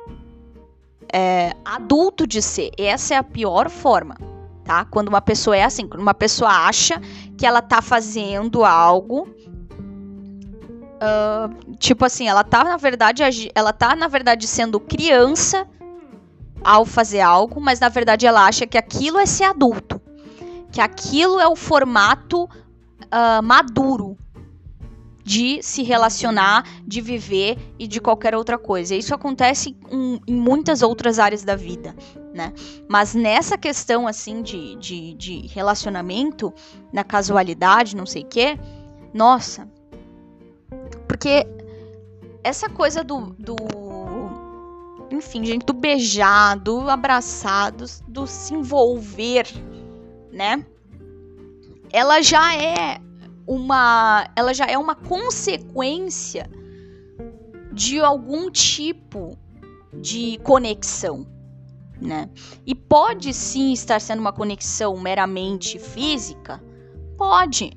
é, 1.13 1.53
adulto 1.63 2.27
de 2.27 2.41
ser. 2.41 2.71
Essa 2.79 3.15
é 3.15 3.17
a 3.19 3.23
pior 3.23 3.69
forma 3.69 4.36
tá? 4.67 4.85
Quando 4.85 5.09
uma 5.09 5.23
pessoa 5.23 5.57
é 5.57 5.65
assim, 5.65 5.87
quando 5.87 6.03
uma 6.03 6.15
pessoa 6.15 6.51
acha 6.51 7.01
que 7.39 7.47
ela 7.47 7.63
tá 7.63 7.81
fazendo 7.81 8.65
algo 8.65 9.29
uh, 10.97 11.77
tipo 11.79 12.05
assim, 12.05 12.29
ela 12.29 12.43
tá 12.43 12.65
na 12.65 12.77
verdade 12.77 13.23
ela 13.55 13.73
tá 13.73 13.95
na 13.95 14.09
verdade 14.09 14.47
sendo 14.47 14.81
criança 14.81 15.67
ao 16.65 16.85
fazer 16.85 17.21
algo, 17.21 17.61
mas 17.61 17.79
na 17.79 17.89
verdade 17.89 18.27
ela 18.27 18.45
acha 18.45 18.67
que 18.67 18.77
aquilo 18.77 19.19
é 19.19 19.27
ser 19.27 19.45
adulto, 19.45 20.01
que 20.73 20.81
aquilo 20.81 21.39
é 21.39 21.47
o 21.47 21.55
formato 21.55 22.45
uh, 22.45 23.43
maduro 23.43 24.17
de 25.23 25.61
se 25.63 25.83
relacionar, 25.83 26.65
de 26.87 27.01
viver 27.01 27.59
e 27.79 27.87
de 27.87 28.01
qualquer 28.01 28.35
outra 28.35 28.57
coisa. 28.57 28.95
Isso 28.95 29.15
acontece 29.15 29.77
em, 29.91 30.21
em 30.27 30.35
muitas 30.35 30.83
outras 30.83 31.19
áreas 31.19 31.43
da 31.45 31.57
vida, 31.57 31.95
né? 32.37 32.53
Mas 32.87 33.15
nessa 33.15 33.57
questão 33.57 34.07
assim 34.07 34.43
de, 34.43 34.77
de, 34.77 35.15
de 35.15 35.47
relacionamento, 35.49 36.53
na 36.93 37.03
casualidade, 37.03 37.97
não 37.97 38.05
sei 38.05 38.23
o 38.23 38.27
quê, 38.27 38.59
nossa. 39.13 39.67
Porque 41.09 41.47
essa 42.45 42.69
coisa 42.69 43.03
do, 43.03 43.35
do 43.39 43.57
enfim, 45.11 45.45
gente, 45.45 45.65
do 45.65 45.73
beijar, 45.73 46.59
do 46.59 46.91
abraçar, 46.91 47.73
do, 47.73 47.87
do 48.07 48.27
se 48.27 48.53
envolver, 48.53 49.47
né? 50.31 50.65
Ela 51.91 52.21
já 52.21 52.55
é 52.55 53.01
uma, 53.47 54.29
ela 54.37 54.53
já 54.53 54.67
é 54.67 54.77
uma 54.77 54.95
consequência 54.95 56.51
de 57.73 57.99
algum 58.01 58.51
tipo 58.51 59.39
de 59.95 60.39
conexão, 60.43 61.27
né? 62.01 62.29
E 62.67 62.75
pode 62.75 63.33
sim 63.33 63.73
estar 63.73 64.01
sendo 64.01 64.21
uma 64.21 64.33
conexão 64.33 64.97
meramente 64.99 65.79
física, 65.79 66.63
pode. 67.17 67.73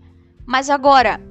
Mas 0.46 0.70
agora, 0.70 1.22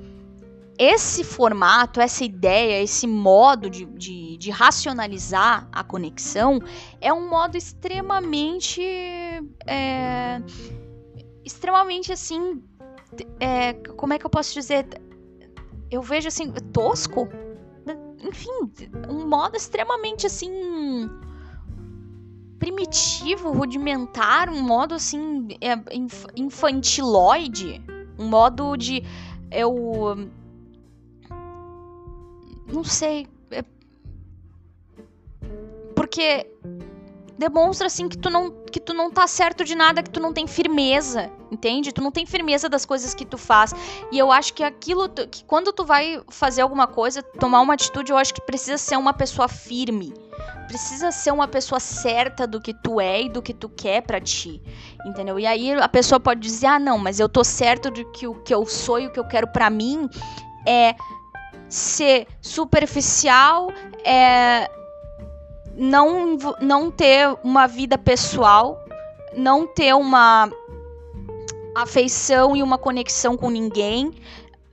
esse 0.79 1.25
formato, 1.25 2.01
essa 2.01 2.25
ideia, 2.25 2.81
esse 2.83 3.07
modo 3.07 3.69
de, 3.69 3.85
de, 3.85 4.37
de, 4.37 4.51
racionalizar 4.51 5.69
a 5.73 5.83
conexão 5.83 6.61
é 7.01 7.13
um 7.13 7.29
modo 7.29 7.57
extremamente. 7.57 8.81
É, 9.67 10.41
extremamente 11.45 12.13
assim. 12.13 12.63
É, 13.41 13.73
como 13.73 14.13
é 14.13 14.19
que 14.19 14.25
eu 14.25 14.31
posso 14.31 14.55
dizer? 14.55 14.87
Eu 15.91 16.01
vejo 16.01 16.29
assim, 16.29 16.53
tosco. 16.73 17.29
Enfim, 18.23 18.71
um 19.09 19.27
modo 19.27 19.57
extremamente 19.57 20.27
assim. 20.27 21.09
Primitivo, 22.59 23.53
rudimentar, 23.53 24.49
um 24.51 24.63
modo 24.63 24.95
assim. 24.95 25.49
É, 25.61 25.75
infantiloide. 26.37 27.83
Um 28.19 28.29
modo 28.29 28.77
de. 28.77 29.03
Eu 29.51 30.29
não 32.73 32.85
sei. 32.85 33.27
É... 33.51 33.65
Porque 35.95 36.47
demonstra 37.39 37.87
assim 37.87 38.09
que 38.09 38.19
tu 38.19 38.29
não 38.29 38.51
que 38.51 38.81
tu 38.81 38.93
não 38.93 39.11
tá 39.11 39.27
certo 39.27 39.65
de 39.65 39.75
nada, 39.75 40.03
que 40.03 40.11
tu 40.11 40.21
não 40.21 40.33
tem 40.33 40.47
firmeza, 40.47 41.33
entende? 41.51 41.93
Tu 41.93 42.03
não 42.03 42.11
tem 42.11 42.27
firmeza 42.27 42.69
das 42.69 42.85
coisas 42.85 43.15
que 43.15 43.25
tu 43.25 43.39
faz. 43.39 43.73
E 44.13 44.19
eu 44.19 44.31
acho 44.31 44.53
que 44.53 44.63
aquilo 44.63 45.09
que 45.09 45.43
quando 45.45 45.73
tu 45.73 45.85
vai 45.85 46.21
fazer 46.29 46.61
alguma 46.61 46.87
coisa, 46.87 47.23
tomar 47.23 47.61
uma 47.61 47.75
atitude, 47.75 48.11
eu 48.11 48.19
acho 48.19 48.35
que 48.35 48.43
precisa 48.43 48.77
ser 48.77 48.97
uma 48.97 49.15
pessoa 49.15 49.49
firme. 49.49 50.13
Precisa 50.67 51.11
ser 51.11 51.33
uma 51.33 51.49
pessoa 51.49 51.81
certa 51.81 52.47
do 52.47 52.61
que 52.61 52.75
tu 52.75 53.01
é 53.01 53.23
e 53.23 53.29
do 53.29 53.41
que 53.41 53.55
tu 53.55 53.69
quer 53.69 54.03
para 54.03 54.21
ti. 54.21 54.63
Entendeu? 55.05 55.39
E 55.39 55.47
aí 55.47 55.73
a 55.73 55.89
pessoa 55.89 56.21
pode 56.21 56.41
dizer: 56.41 56.67
"Ah, 56.67 56.79
não, 56.79 56.99
mas 56.99 57.19
eu 57.21 57.29
tô 57.29 57.43
certo 57.43 57.91
do 57.91 58.05
que 58.13 58.27
o 58.27 58.35
que 58.35 58.55
eu 58.55 58.67
sou 58.67 58.99
e 58.99 59.07
o 59.07 59.11
que 59.11 59.19
eu 59.19 59.25
quero 59.25 59.47
para 59.49 59.71
mim 59.71 60.09
é 60.67 60.95
ser 61.69 62.27
superficial, 62.41 63.71
é 64.05 64.71
não, 65.75 66.37
não 66.61 66.91
ter 66.91 67.29
uma 67.45 67.67
vida 67.67 67.97
pessoal, 67.97 68.85
não 69.37 69.67
ter 69.67 69.95
uma 69.95 70.51
afeição 71.75 72.57
e 72.57 72.63
uma 72.63 72.77
conexão 72.77 73.37
com 73.37 73.49
ninguém, 73.49 74.13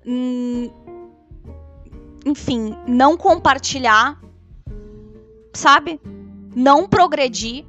hum, 0.05 0.71
enfim, 2.25 2.75
não 2.87 3.15
compartilhar, 3.15 4.19
sabe? 5.55 5.99
Não 6.55 6.87
progredir. 6.87 7.65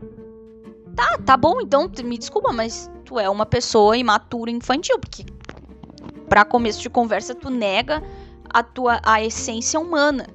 Tá, 0.95 1.19
tá 1.19 1.37
bom, 1.37 1.61
então 1.61 1.91
me 2.05 2.17
desculpa, 2.17 2.53
mas 2.53 2.91
tu 3.05 3.19
é 3.19 3.29
uma 3.29 3.45
pessoa 3.45 3.97
imatura 3.97 4.51
infantil, 4.51 4.99
porque 4.99 5.25
para 6.29 6.45
começo 6.45 6.81
de 6.81 6.89
conversa 6.89 7.35
tu 7.35 7.51
nega 7.51 8.03
a 8.49 8.63
tua 8.63 9.01
a 9.03 9.23
essência 9.23 9.79
humana, 9.79 10.27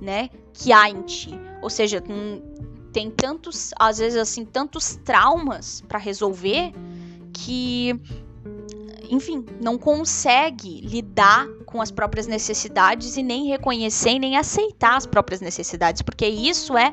né, 0.00 0.28
que 0.52 0.72
há 0.72 0.90
em 0.90 1.02
ti. 1.02 1.30
Ou 1.62 1.70
seja, 1.70 2.02
tem 2.92 3.10
tantos, 3.10 3.70
às 3.78 3.98
vezes 3.98 4.18
assim, 4.18 4.44
tantos 4.44 4.96
traumas 5.04 5.80
para 5.86 5.98
resolver 5.98 6.72
que 7.32 8.00
enfim, 9.10 9.44
não 9.60 9.76
consegue 9.76 10.80
lidar 10.82 11.48
com 11.66 11.82
as 11.82 11.90
próprias 11.90 12.26
necessidades 12.26 13.16
e 13.16 13.22
nem 13.22 13.48
reconhecer 13.48 14.10
e 14.10 14.18
nem 14.18 14.36
aceitar 14.36 14.96
as 14.96 15.04
próprias 15.04 15.40
necessidades, 15.40 16.00
porque 16.00 16.26
isso 16.26 16.78
é, 16.78 16.92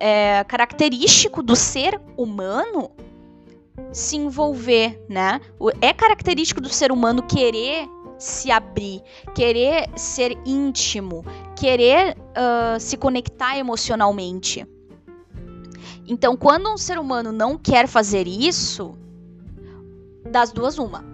é 0.00 0.44
característico 0.44 1.42
do 1.42 1.54
ser 1.54 2.00
humano 2.16 2.90
se 3.92 4.16
envolver, 4.16 5.00
né? 5.08 5.40
É 5.80 5.92
característico 5.92 6.60
do 6.60 6.68
ser 6.68 6.90
humano 6.90 7.22
querer 7.22 7.88
se 8.18 8.50
abrir, 8.50 9.02
querer 9.34 9.88
ser 9.96 10.36
íntimo, 10.44 11.24
querer 11.56 12.16
uh, 12.16 12.78
se 12.78 12.96
conectar 12.96 13.56
emocionalmente. 13.56 14.66
Então, 16.06 16.36
quando 16.36 16.68
um 16.72 16.76
ser 16.76 16.98
humano 16.98 17.32
não 17.32 17.56
quer 17.56 17.86
fazer 17.86 18.26
isso, 18.26 18.96
das 20.30 20.52
duas, 20.52 20.78
uma. 20.78 21.11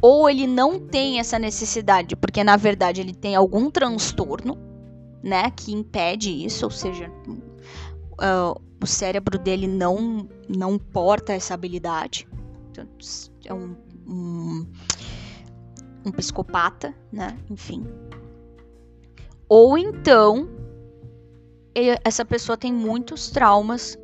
Ou 0.00 0.28
ele 0.28 0.46
não 0.46 0.78
tem 0.78 1.18
essa 1.18 1.38
necessidade, 1.38 2.14
porque 2.16 2.44
na 2.44 2.56
verdade 2.56 3.00
ele 3.00 3.14
tem 3.14 3.34
algum 3.34 3.70
transtorno, 3.70 4.56
né, 5.22 5.50
que 5.50 5.72
impede 5.72 6.30
isso, 6.44 6.64
ou 6.64 6.70
seja, 6.70 7.10
uh, 7.28 8.60
o 8.80 8.86
cérebro 8.86 9.38
dele 9.38 9.66
não 9.66 10.28
não 10.48 10.78
porta 10.78 11.32
essa 11.32 11.54
habilidade. 11.54 12.28
Então, 12.70 12.86
é 13.44 13.54
um, 13.54 13.74
um 14.06 14.66
um 16.06 16.12
psicopata, 16.12 16.94
né? 17.10 17.36
Enfim. 17.50 17.84
Ou 19.48 19.76
então, 19.76 20.48
ele, 21.74 21.98
essa 22.04 22.24
pessoa 22.24 22.56
tem 22.56 22.72
muitos 22.72 23.28
traumas 23.28 23.98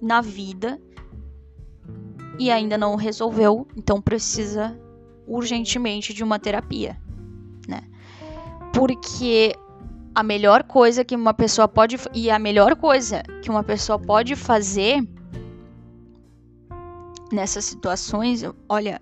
na 0.00 0.20
vida 0.20 0.80
e 2.38 2.50
ainda 2.50 2.78
não 2.78 2.94
resolveu, 2.94 3.66
então 3.76 4.00
precisa 4.00 4.78
urgentemente 5.28 6.14
de 6.14 6.24
uma 6.24 6.38
terapia, 6.38 6.96
né? 7.68 7.82
Porque 8.72 9.54
a 10.14 10.22
melhor 10.22 10.64
coisa 10.64 11.04
que 11.04 11.14
uma 11.14 11.34
pessoa 11.34 11.68
pode 11.68 11.96
e 12.14 12.30
a 12.30 12.38
melhor 12.38 12.74
coisa 12.74 13.22
que 13.42 13.50
uma 13.50 13.62
pessoa 13.62 13.98
pode 13.98 14.34
fazer 14.34 15.06
nessas 17.30 17.64
situações, 17.66 18.42
olha, 18.68 19.00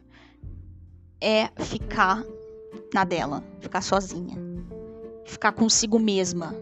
é 1.20 1.48
ficar 1.62 2.22
na 2.92 3.04
dela, 3.04 3.42
ficar 3.60 3.80
sozinha, 3.80 4.36
ficar 5.24 5.52
consigo 5.52 5.98
mesma, 5.98 6.54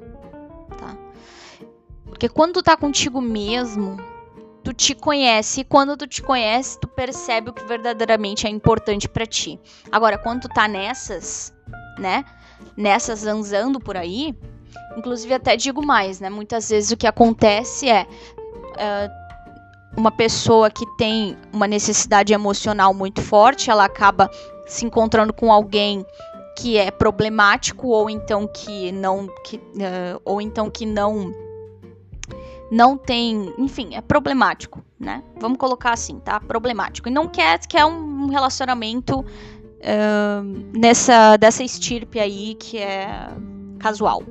tá? 0.78 0.96
Porque 2.04 2.28
quando 2.28 2.54
tu 2.54 2.62
tá 2.62 2.76
contigo 2.76 3.20
mesmo, 3.20 3.96
tu 4.64 4.72
te 4.72 4.94
conhece 4.94 5.60
e 5.60 5.64
quando 5.64 5.96
tu 5.96 6.06
te 6.06 6.22
conhece, 6.22 6.80
tu 6.80 6.88
percebe 6.88 7.50
o 7.50 7.52
que 7.52 7.64
verdadeiramente 7.64 8.46
é 8.46 8.50
importante 8.50 9.06
para 9.08 9.26
ti. 9.26 9.60
Agora, 9.92 10.16
quando 10.16 10.42
tu 10.42 10.48
tá 10.48 10.66
nessas, 10.66 11.54
né? 11.98 12.24
Nessas 12.76 13.20
zanzando 13.20 13.78
por 13.78 13.96
aí, 13.96 14.34
inclusive 14.96 15.34
até 15.34 15.54
digo 15.54 15.84
mais, 15.84 16.18
né? 16.18 16.30
Muitas 16.30 16.70
vezes 16.70 16.90
o 16.90 16.96
que 16.96 17.06
acontece 17.06 17.88
é 17.88 18.06
uh, 18.06 19.24
uma 19.96 20.10
pessoa 20.10 20.70
que 20.70 20.86
tem 20.96 21.36
uma 21.52 21.68
necessidade 21.68 22.32
emocional 22.32 22.94
muito 22.94 23.20
forte, 23.20 23.70
ela 23.70 23.84
acaba 23.84 24.30
se 24.66 24.86
encontrando 24.86 25.32
com 25.32 25.52
alguém 25.52 26.04
que 26.56 26.78
é 26.78 26.90
problemático 26.90 27.88
ou 27.88 28.08
então 28.08 28.46
que 28.46 28.90
não 28.92 29.28
que, 29.44 29.56
uh, 29.56 30.20
ou 30.24 30.40
então 30.40 30.70
que 30.70 30.86
não 30.86 31.34
não 32.74 32.96
tem, 32.98 33.54
enfim, 33.56 33.94
é 33.94 34.00
problemático, 34.00 34.84
né? 34.98 35.22
Vamos 35.38 35.58
colocar 35.58 35.92
assim, 35.92 36.18
tá? 36.18 36.40
Problemático. 36.40 37.08
E 37.08 37.12
não 37.12 37.28
quer 37.28 37.60
quer 37.68 37.84
um 37.84 38.26
relacionamento 38.26 39.20
uh, 39.20 40.76
nessa 40.76 41.36
dessa 41.36 41.62
estirpe 41.62 42.18
aí 42.18 42.56
que 42.56 42.78
é 42.78 43.28
casual. 43.78 44.24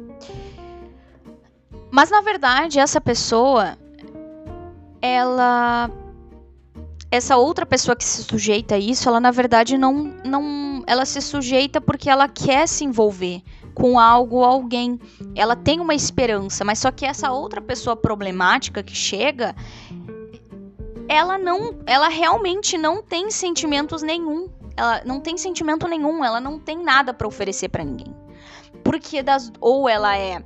Mas 1.90 2.12
na 2.12 2.20
verdade, 2.20 2.80
essa 2.80 3.00
pessoa 3.00 3.78
ela 5.02 5.90
essa 7.10 7.38
outra 7.38 7.66
pessoa 7.66 7.96
que 7.96 8.04
se 8.04 8.24
sujeita 8.24 8.76
a 8.76 8.80
isso, 8.80 9.08
ela 9.08 9.22
na 9.22 9.32
verdade 9.32 9.78
não, 9.78 10.14
não, 10.26 10.84
ela 10.86 11.06
se 11.06 11.22
sujeita 11.22 11.80
porque 11.80 12.10
ela 12.10 12.28
quer 12.28 12.68
se 12.68 12.84
envolver 12.84 13.42
com 13.74 14.00
algo 14.00 14.38
ou 14.38 14.44
alguém. 14.44 15.00
Ela 15.36 15.56
tem 15.56 15.80
uma 15.80 15.96
esperança, 15.96 16.64
mas 16.64 16.80
só 16.80 16.92
que 16.92 17.06
essa 17.06 17.32
outra 17.32 17.62
pessoa 17.62 17.96
problemática 17.96 18.84
que 18.84 18.96
chega, 18.96 19.56
ela 21.08 21.38
não, 21.38 21.76
ela 21.86 22.08
realmente 22.08 22.78
não 22.78 23.02
tem 23.02 23.30
sentimentos 23.32 24.02
nenhum. 24.02 24.50
Ela 24.76 25.04
não 25.06 25.20
tem 25.20 25.38
sentimento 25.38 25.88
nenhum, 25.88 26.24
ela 26.24 26.40
não 26.40 26.60
tem 26.60 26.84
nada 26.84 27.14
para 27.14 27.28
oferecer 27.28 27.70
para 27.70 27.84
ninguém. 27.84 28.14
Porque 28.84 29.22
das 29.22 29.52
ou 29.60 29.88
ela 29.88 30.18
é 30.18 30.44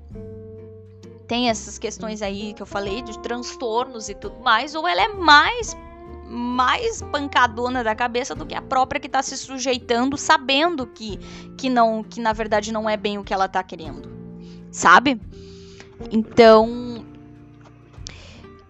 tem 1.28 1.50
essas 1.50 1.78
questões 1.78 2.22
aí 2.22 2.54
que 2.54 2.62
eu 2.62 2.66
falei 2.66 3.02
de 3.02 3.20
transtornos 3.20 4.08
e 4.08 4.16
tudo 4.16 4.40
mais, 4.40 4.74
ou 4.76 4.88
ela 4.88 5.02
é 5.02 5.08
mais 5.10 5.76
mais 6.30 7.02
pancadona 7.02 7.84
da 7.84 7.96
cabeça 7.96 8.36
do 8.36 8.46
que 8.46 8.56
a 8.56 8.62
própria 8.62 9.00
que 9.00 9.10
tá 9.10 9.22
se 9.24 9.38
sujeitando, 9.38 10.18
sabendo 10.18 10.86
que, 10.86 11.18
que 11.58 11.70
não, 11.70 12.04
que 12.04 12.20
na 12.20 12.34
verdade 12.34 12.72
não 12.72 12.90
é 12.90 12.98
bem 12.98 13.18
o 13.18 13.24
que 13.24 13.34
ela 13.34 13.48
tá 13.48 13.64
querendo. 13.64 14.10
Sabe? 14.72 15.20
Então, 16.12 17.06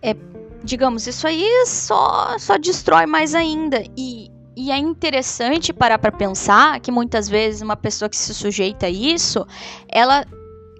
é, 0.01 0.15
digamos, 0.63 1.07
isso 1.07 1.27
aí 1.27 1.65
só 1.65 2.37
só 2.37 2.57
destrói 2.57 3.05
mais 3.05 3.33
ainda 3.33 3.83
e 3.97 4.31
e 4.59 4.71
é 4.71 4.77
interessante 4.77 5.71
parar 5.71 5.99
para 5.99 6.11
pensar 6.11 6.79
que 6.79 6.91
muitas 6.91 7.29
vezes 7.29 7.61
uma 7.61 7.75
pessoa 7.75 8.09
que 8.09 8.17
se 8.17 8.33
sujeita 8.33 8.87
a 8.87 8.89
isso, 8.89 9.45
ela 9.87 10.25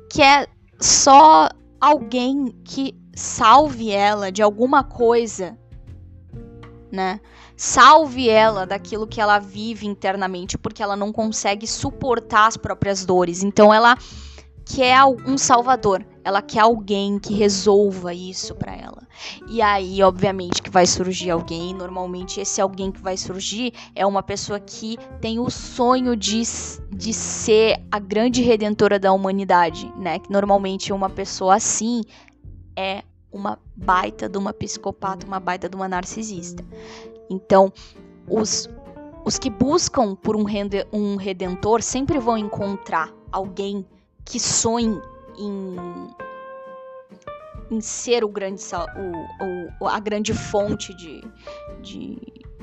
quer 0.10 0.48
só 0.80 1.48
alguém 1.80 2.48
que 2.66 2.96
salve 3.14 3.92
ela 3.92 4.32
de 4.32 4.42
alguma 4.42 4.84
coisa 4.84 5.56
né? 6.92 7.20
Salve 7.56 8.30
ela 8.30 8.66
daquilo 8.66 9.08
que 9.08 9.20
ela 9.20 9.40
vive 9.40 9.88
internamente, 9.88 10.58
porque 10.58 10.84
ela 10.84 10.96
não 10.96 11.12
consegue 11.12 11.68
suportar 11.68 12.48
as 12.48 12.58
próprias 12.58 13.06
dores. 13.06 13.44
Então 13.44 13.74
ela 13.74 13.98
quer 14.76 15.04
um 15.26 15.38
salvador, 15.38 16.06
ela 16.24 16.42
quer 16.42 16.60
alguém 16.60 17.18
que 17.20 17.34
resolva 17.34 18.14
isso 18.14 18.54
para 18.54 18.76
ela. 18.76 19.08
E 19.48 19.62
aí, 19.62 20.04
obviamente, 20.04 20.62
que 20.62 20.70
vai 20.70 20.86
surgir 20.86 21.32
alguém. 21.32 21.74
Normalmente, 21.74 22.40
esse 22.40 22.62
alguém 22.62 22.92
que 22.92 23.02
vai 23.02 23.18
surgir 23.18 23.74
é 23.96 24.06
uma 24.06 24.22
pessoa 24.22 24.60
que 24.60 24.98
tem 25.22 25.40
o 25.40 25.50
sonho 25.50 26.16
de, 26.16 26.42
de 26.92 27.14
ser 27.14 27.82
a 27.92 28.00
grande 28.00 28.42
redentora 28.42 29.00
da 29.00 29.12
humanidade, 29.12 29.92
né? 29.98 30.20
Que 30.20 30.32
normalmente 30.32 30.92
uma 30.94 31.10
pessoa 31.10 31.56
assim 31.56 32.02
é 32.76 33.04
uma 33.32 33.60
baita 33.76 34.30
de 34.30 34.38
uma 34.38 34.54
psicopata, 34.54 35.26
uma 35.26 35.40
baita 35.40 35.68
de 35.70 35.76
uma 35.76 35.88
narcisista. 35.88 36.64
Então, 37.30 37.72
os, 38.28 38.70
os 39.26 39.38
que 39.38 39.50
buscam 39.50 40.16
por 40.16 40.36
um, 40.36 40.44
rende, 40.44 40.86
um 40.92 41.16
redentor 41.16 41.82
sempre 41.82 42.20
vão 42.20 42.38
encontrar 42.38 43.14
alguém 43.32 43.86
que 44.24 44.40
sonhe 44.40 45.02
em, 45.38 45.76
em 47.72 47.82
ser 47.82 48.24
o 48.24 48.30
grande, 48.30 48.62
o, 49.80 49.84
o, 49.84 49.88
a 49.88 50.00
grande 50.00 50.34
fonte 50.34 50.94
de, 50.94 51.22
de, 51.82 52.18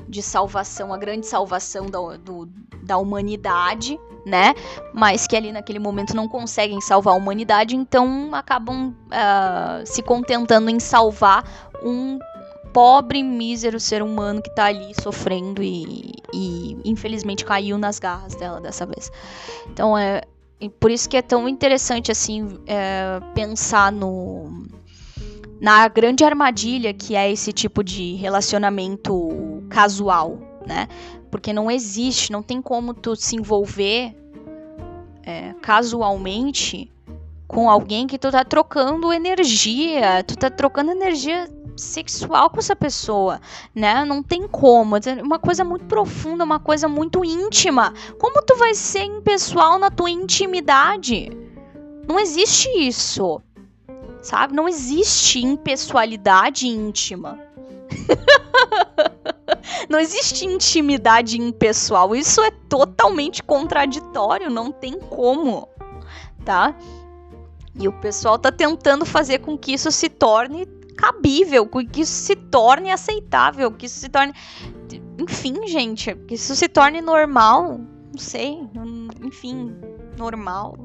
de 0.07 0.21
salvação, 0.21 0.93
a 0.93 0.97
grande 0.97 1.25
salvação 1.27 1.87
da, 1.87 2.17
do, 2.17 2.47
da 2.83 2.97
humanidade, 2.97 3.99
né? 4.25 4.53
Mas 4.93 5.27
que 5.27 5.35
ali 5.35 5.51
naquele 5.51 5.79
momento 5.79 6.15
não 6.15 6.27
conseguem 6.27 6.81
salvar 6.81 7.13
a 7.13 7.17
humanidade, 7.17 7.75
então 7.75 8.33
acabam 8.33 8.89
uh, 8.89 9.85
se 9.85 10.01
contentando 10.01 10.69
em 10.69 10.79
salvar 10.79 11.43
um 11.83 12.19
pobre, 12.73 13.23
mísero 13.23 13.79
ser 13.79 14.03
humano 14.03 14.41
que 14.41 14.53
tá 14.53 14.65
ali 14.65 14.93
sofrendo 15.01 15.63
e, 15.63 16.11
e 16.33 16.77
infelizmente 16.83 17.45
caiu 17.45 17.77
nas 17.77 17.99
garras 17.99 18.35
dela 18.35 18.59
dessa 18.59 18.85
vez. 18.85 19.09
Então 19.71 19.97
é 19.97 20.21
por 20.79 20.91
isso 20.91 21.07
que 21.07 21.17
é 21.17 21.21
tão 21.21 21.47
interessante 21.47 22.11
assim 22.11 22.59
é, 22.67 23.19
pensar 23.33 23.91
no 23.91 24.65
na 25.59 25.87
grande 25.87 26.23
armadilha 26.23 26.93
que 26.93 27.15
é 27.15 27.31
esse 27.31 27.53
tipo 27.53 27.83
de 27.83 28.15
relacionamento 28.15 29.54
casual, 29.69 30.39
né? 30.65 30.87
Porque 31.29 31.51
não 31.51 31.69
existe, 31.69 32.31
não 32.31 32.41
tem 32.41 32.61
como 32.61 32.93
tu 32.93 33.15
se 33.15 33.35
envolver 33.35 34.15
é, 35.23 35.53
casualmente 35.61 36.91
com 37.47 37.69
alguém 37.69 38.07
que 38.07 38.17
tu 38.17 38.31
tá 38.31 38.43
trocando 38.43 39.13
energia, 39.13 40.23
tu 40.23 40.35
tá 40.35 40.49
trocando 40.49 40.91
energia 40.91 41.49
sexual 41.75 42.49
com 42.49 42.59
essa 42.59 42.75
pessoa, 42.75 43.39
né? 43.73 44.05
Não 44.05 44.23
tem 44.23 44.47
como. 44.47 44.97
É 44.97 45.21
uma 45.21 45.39
coisa 45.39 45.63
muito 45.63 45.85
profunda, 45.85 46.43
uma 46.43 46.59
coisa 46.59 46.87
muito 46.87 47.23
íntima. 47.23 47.93
Como 48.19 48.41
tu 48.43 48.55
vai 48.57 48.73
ser 48.73 49.03
impessoal 49.03 49.77
na 49.77 49.91
tua 49.91 50.09
intimidade? 50.09 51.29
Não 52.07 52.19
existe 52.19 52.69
isso. 52.79 53.41
Sabe? 54.21 54.55
Não 54.55 54.67
existe 54.67 55.39
impessoalidade 55.39 56.67
íntima. 56.67 57.39
não 59.89 59.99
existe 59.99 60.45
intimidade 60.45 61.39
impessoal. 61.39 62.15
Isso 62.15 62.41
é 62.41 62.51
totalmente 62.69 63.43
contraditório, 63.43 64.49
não 64.49 64.71
tem 64.71 64.99
como, 64.99 65.67
tá? 66.43 66.75
E 67.77 67.87
o 67.87 67.93
pessoal 67.93 68.39
tá 68.39 68.51
tentando 68.51 69.05
fazer 69.05 69.39
com 69.39 69.57
que 69.57 69.73
isso 69.73 69.91
se 69.91 70.09
torne 70.09 70.65
cabível, 70.95 71.67
que 71.67 72.01
isso 72.01 72.13
se 72.13 72.35
torne 72.35 72.91
aceitável, 72.91 73.71
que 73.71 73.85
isso 73.85 73.99
se 73.99 74.09
torne. 74.09 74.33
Enfim, 75.19 75.67
gente, 75.67 76.15
que 76.27 76.35
isso 76.35 76.55
se 76.55 76.69
torne 76.69 77.01
normal. 77.01 77.79
Não 78.11 78.19
sei. 78.19 78.59
Enfim, 79.21 79.75
normal. 80.17 80.77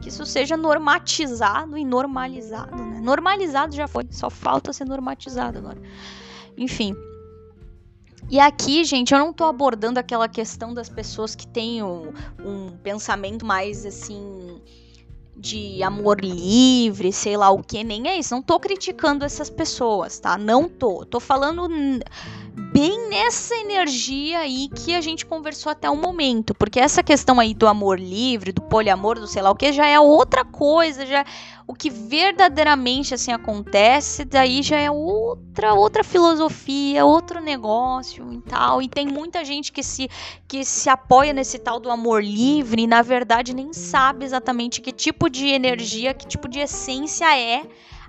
Que 0.00 0.08
isso 0.08 0.24
seja 0.24 0.56
normatizado 0.56 1.76
e 1.76 1.84
normalizado, 1.84 2.76
né? 2.76 3.00
Normalizado 3.02 3.74
já 3.74 3.86
foi, 3.86 4.04
só 4.10 4.30
falta 4.30 4.72
ser 4.72 4.84
normatizado 4.86 5.58
agora. 5.58 5.80
Enfim. 6.56 6.94
E 8.28 8.40
aqui, 8.40 8.84
gente, 8.84 9.12
eu 9.12 9.18
não 9.18 9.32
tô 9.32 9.44
abordando 9.44 10.00
aquela 10.00 10.28
questão 10.28 10.74
das 10.74 10.88
pessoas 10.88 11.34
que 11.34 11.46
têm 11.46 11.82
um, 11.82 12.12
um 12.44 12.70
pensamento 12.82 13.46
mais 13.46 13.86
assim 13.86 14.60
de 15.36 15.82
amor 15.82 16.20
livre, 16.20 17.12
sei 17.12 17.36
lá 17.36 17.50
o 17.50 17.62
que, 17.62 17.84
nem 17.84 18.08
é 18.08 18.18
isso. 18.18 18.34
Não 18.34 18.42
tô 18.42 18.58
criticando 18.58 19.24
essas 19.24 19.50
pessoas, 19.50 20.18
tá? 20.18 20.38
Não 20.38 20.68
tô. 20.68 21.04
Tô 21.04 21.20
falando 21.20 21.68
bem 22.76 23.08
nessa 23.08 23.56
energia 23.56 24.40
aí 24.40 24.68
que 24.68 24.94
a 24.94 25.00
gente 25.00 25.24
conversou 25.24 25.72
até 25.72 25.88
o 25.88 25.96
momento. 25.96 26.54
Porque 26.54 26.78
essa 26.78 27.02
questão 27.02 27.40
aí 27.40 27.54
do 27.54 27.66
amor 27.66 27.98
livre, 27.98 28.52
do 28.52 28.60
poliamor, 28.60 29.18
do 29.18 29.26
sei 29.26 29.40
lá 29.40 29.50
o 29.50 29.56
que, 29.56 29.72
já 29.72 29.86
é 29.86 29.98
outra 29.98 30.44
coisa, 30.44 31.06
já 31.06 31.24
o 31.66 31.72
que 31.72 31.88
verdadeiramente 31.88 33.14
assim 33.14 33.32
acontece, 33.32 34.26
daí 34.26 34.62
já 34.62 34.76
é 34.76 34.90
outra 34.90 35.72
outra 35.72 36.04
filosofia, 36.04 37.02
outro 37.02 37.40
negócio 37.40 38.30
e 38.30 38.42
tal. 38.42 38.82
E 38.82 38.88
tem 38.90 39.06
muita 39.06 39.42
gente 39.42 39.72
que 39.72 39.82
se 39.82 40.10
que 40.46 40.62
se 40.62 40.90
apoia 40.90 41.32
nesse 41.32 41.58
tal 41.58 41.80
do 41.80 41.90
amor 41.90 42.22
livre 42.22 42.82
e 42.82 42.86
na 42.86 43.00
verdade 43.00 43.54
nem 43.54 43.72
sabe 43.72 44.26
exatamente 44.26 44.82
que 44.82 44.92
tipo 44.92 45.30
de 45.30 45.46
energia, 45.46 46.12
que 46.12 46.26
tipo 46.26 46.46
de 46.46 46.60
essência 46.60 47.34
é 47.34 47.62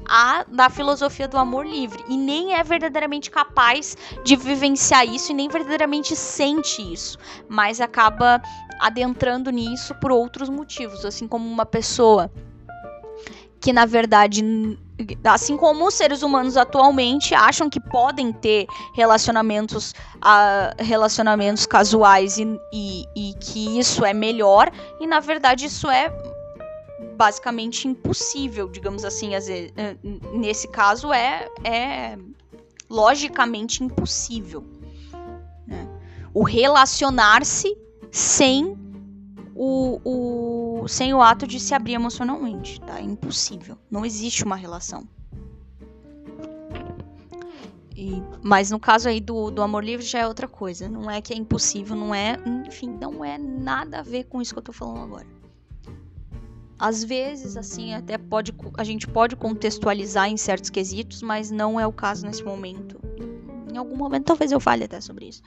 a 0.06 0.46
da 0.48 0.70
filosofia 0.70 1.28
do 1.28 1.38
amor 1.38 1.66
livre. 1.66 2.04
E 2.08 2.18
nem 2.18 2.54
é 2.54 2.64
verdadeiramente 2.64 3.30
capaz 3.30 3.98
de 4.24 4.36
vivenciar 4.36 5.06
isso 5.06 5.32
e 5.32 5.36
nem 5.36 5.50
verdadeiramente 5.50 6.16
sente 6.16 6.82
isso, 6.82 7.18
mas 7.48 7.82
acaba 7.82 8.42
adentrando 8.80 9.50
nisso 9.50 9.96
por 9.96 10.12
outros 10.12 10.50
motivos, 10.50 11.06
assim 11.06 11.28
como 11.28 11.50
uma 11.50 11.66
pessoa 11.66 12.32
que 13.60 13.74
na 13.74 13.86
verdade, 13.86 14.44
assim 15.24 15.58
como 15.58 15.88
os 15.88 15.94
seres 15.94 16.22
humanos 16.22 16.58
atualmente 16.58 17.34
acham 17.34 17.70
que 17.70 17.80
podem 17.80 18.32
ter 18.32 18.68
relacionamentos, 18.94 19.92
uh, 20.18 20.84
relacionamentos 20.84 21.66
casuais 21.66 22.38
e, 22.38 22.60
e, 22.72 23.06
e 23.16 23.34
que 23.40 23.80
isso 23.80 24.06
é 24.06 24.14
melhor, 24.14 24.72
e 25.00 25.08
na 25.08 25.20
verdade 25.20 25.66
isso 25.66 25.90
é 25.90 26.10
basicamente 27.18 27.88
impossível, 27.88 28.70
digamos 28.70 29.04
assim, 29.04 29.34
eh, 29.34 29.98
nesse 30.32 30.68
caso 30.68 31.12
é, 31.12 31.50
é 31.64 32.18
logicamente 32.88 33.84
impossível. 33.84 34.64
Né? 35.66 35.90
O 36.34 36.44
relacionar-se 36.44 37.76
sem 38.12 38.78
o, 39.56 40.00
o, 40.06 40.88
sem 40.88 41.14
o 41.14 41.22
ato 41.22 41.48
de 41.48 41.60
se 41.60 41.74
abrir 41.74 41.94
emocionalmente, 41.94 42.80
tá? 42.82 43.00
É 43.00 43.04
impossível. 43.04 43.76
Não 43.90 44.06
existe 44.06 44.44
uma 44.44 44.56
relação. 44.56 45.04
E, 47.96 48.22
mas 48.44 48.70
no 48.70 48.80
caso 48.80 49.10
aí 49.10 49.20
do, 49.20 49.50
do 49.50 49.64
amor 49.64 49.84
livre 49.84 50.06
já 50.06 50.20
é 50.20 50.28
outra 50.28 50.48
coisa. 50.48 50.88
Não 50.88 51.10
é 51.10 51.20
que 51.20 51.34
é 51.34 51.36
impossível, 51.36 51.96
não 51.96 52.14
é. 52.14 52.38
Enfim, 52.68 52.96
não 53.02 53.26
é 53.26 53.40
nada 53.40 54.00
a 54.00 54.04
ver 54.04 54.26
com 54.26 54.40
isso 54.40 54.54
que 54.54 54.60
eu 54.60 54.64
tô 54.64 54.72
falando 54.72 55.02
agora. 55.02 55.37
Às 56.80 57.04
vezes, 57.04 57.58
assim, 57.58 57.94
até 57.94 58.18
pode. 58.18 58.54
A 58.78 58.84
gente 58.84 59.08
pode 59.08 59.36
contextualizar 59.36 60.30
em 60.30 60.38
certos 60.38 60.70
quesitos, 60.70 61.22
mas 61.22 61.50
não 61.50 61.80
é 61.80 61.88
o 61.88 61.92
caso 61.92 62.26
nesse 62.26 62.44
momento. 62.44 63.00
Em 63.72 63.78
algum 63.78 63.96
momento, 63.96 64.26
talvez 64.26 64.52
eu 64.52 64.60
fale 64.60 64.84
até 64.84 65.02
sobre 65.02 65.28
isso. 65.28 65.42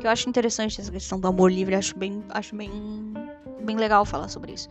Que 0.00 0.06
eu 0.06 0.10
acho 0.10 0.28
interessante 0.28 0.80
essa 0.80 0.90
questão 0.90 1.18
do 1.18 1.28
amor 1.28 1.50
livre, 1.50 1.74
acho 1.74 1.96
bem. 1.96 2.22
Acho 2.30 2.54
bem 2.56 2.70
bem 3.64 3.76
legal 3.76 4.04
falar 4.04 4.28
sobre 4.28 4.52
isso. 4.52 4.68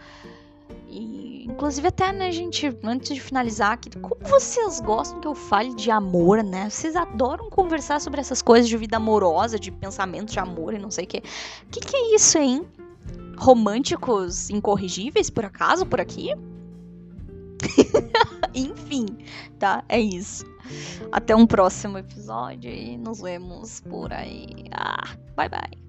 E, 0.87 1.45
inclusive, 1.45 1.87
até, 1.87 2.13
né, 2.13 2.31
gente, 2.31 2.71
antes 2.83 3.15
de 3.15 3.19
finalizar 3.19 3.71
aqui, 3.71 3.89
como 3.97 4.15
vocês 4.21 4.79
gostam 4.79 5.19
que 5.19 5.27
eu 5.27 5.33
fale 5.33 5.73
de 5.73 5.89
amor, 5.89 6.43
né? 6.43 6.69
Vocês 6.69 6.95
adoram 6.95 7.49
conversar 7.49 7.99
sobre 7.99 8.21
essas 8.21 8.41
coisas 8.41 8.69
de 8.69 8.77
vida 8.77 8.97
amorosa, 8.97 9.57
de 9.57 9.71
pensamento 9.71 10.31
de 10.31 10.39
amor 10.39 10.73
e 10.73 10.77
não 10.77 10.91
sei 10.91 11.05
o 11.05 11.07
quê. 11.07 11.23
O 11.65 11.69
que, 11.71 11.79
que 11.79 11.95
é 11.95 12.15
isso, 12.15 12.37
hein? 12.37 12.63
Românticos 13.43 14.49
incorrigíveis, 14.49 15.29
por 15.29 15.43
acaso, 15.43 15.85
por 15.85 15.99
aqui? 15.99 16.29
Enfim, 18.55 19.05
tá? 19.59 19.83
É 19.89 19.99
isso. 19.99 20.45
Até 21.11 21.35
um 21.35 21.45
próximo 21.45 21.97
episódio 21.97 22.71
e 22.71 22.97
nos 22.97 23.19
vemos 23.19 23.81
por 23.81 24.13
aí. 24.13 24.47
Ah, 24.71 25.13
bye 25.35 25.49
bye. 25.49 25.83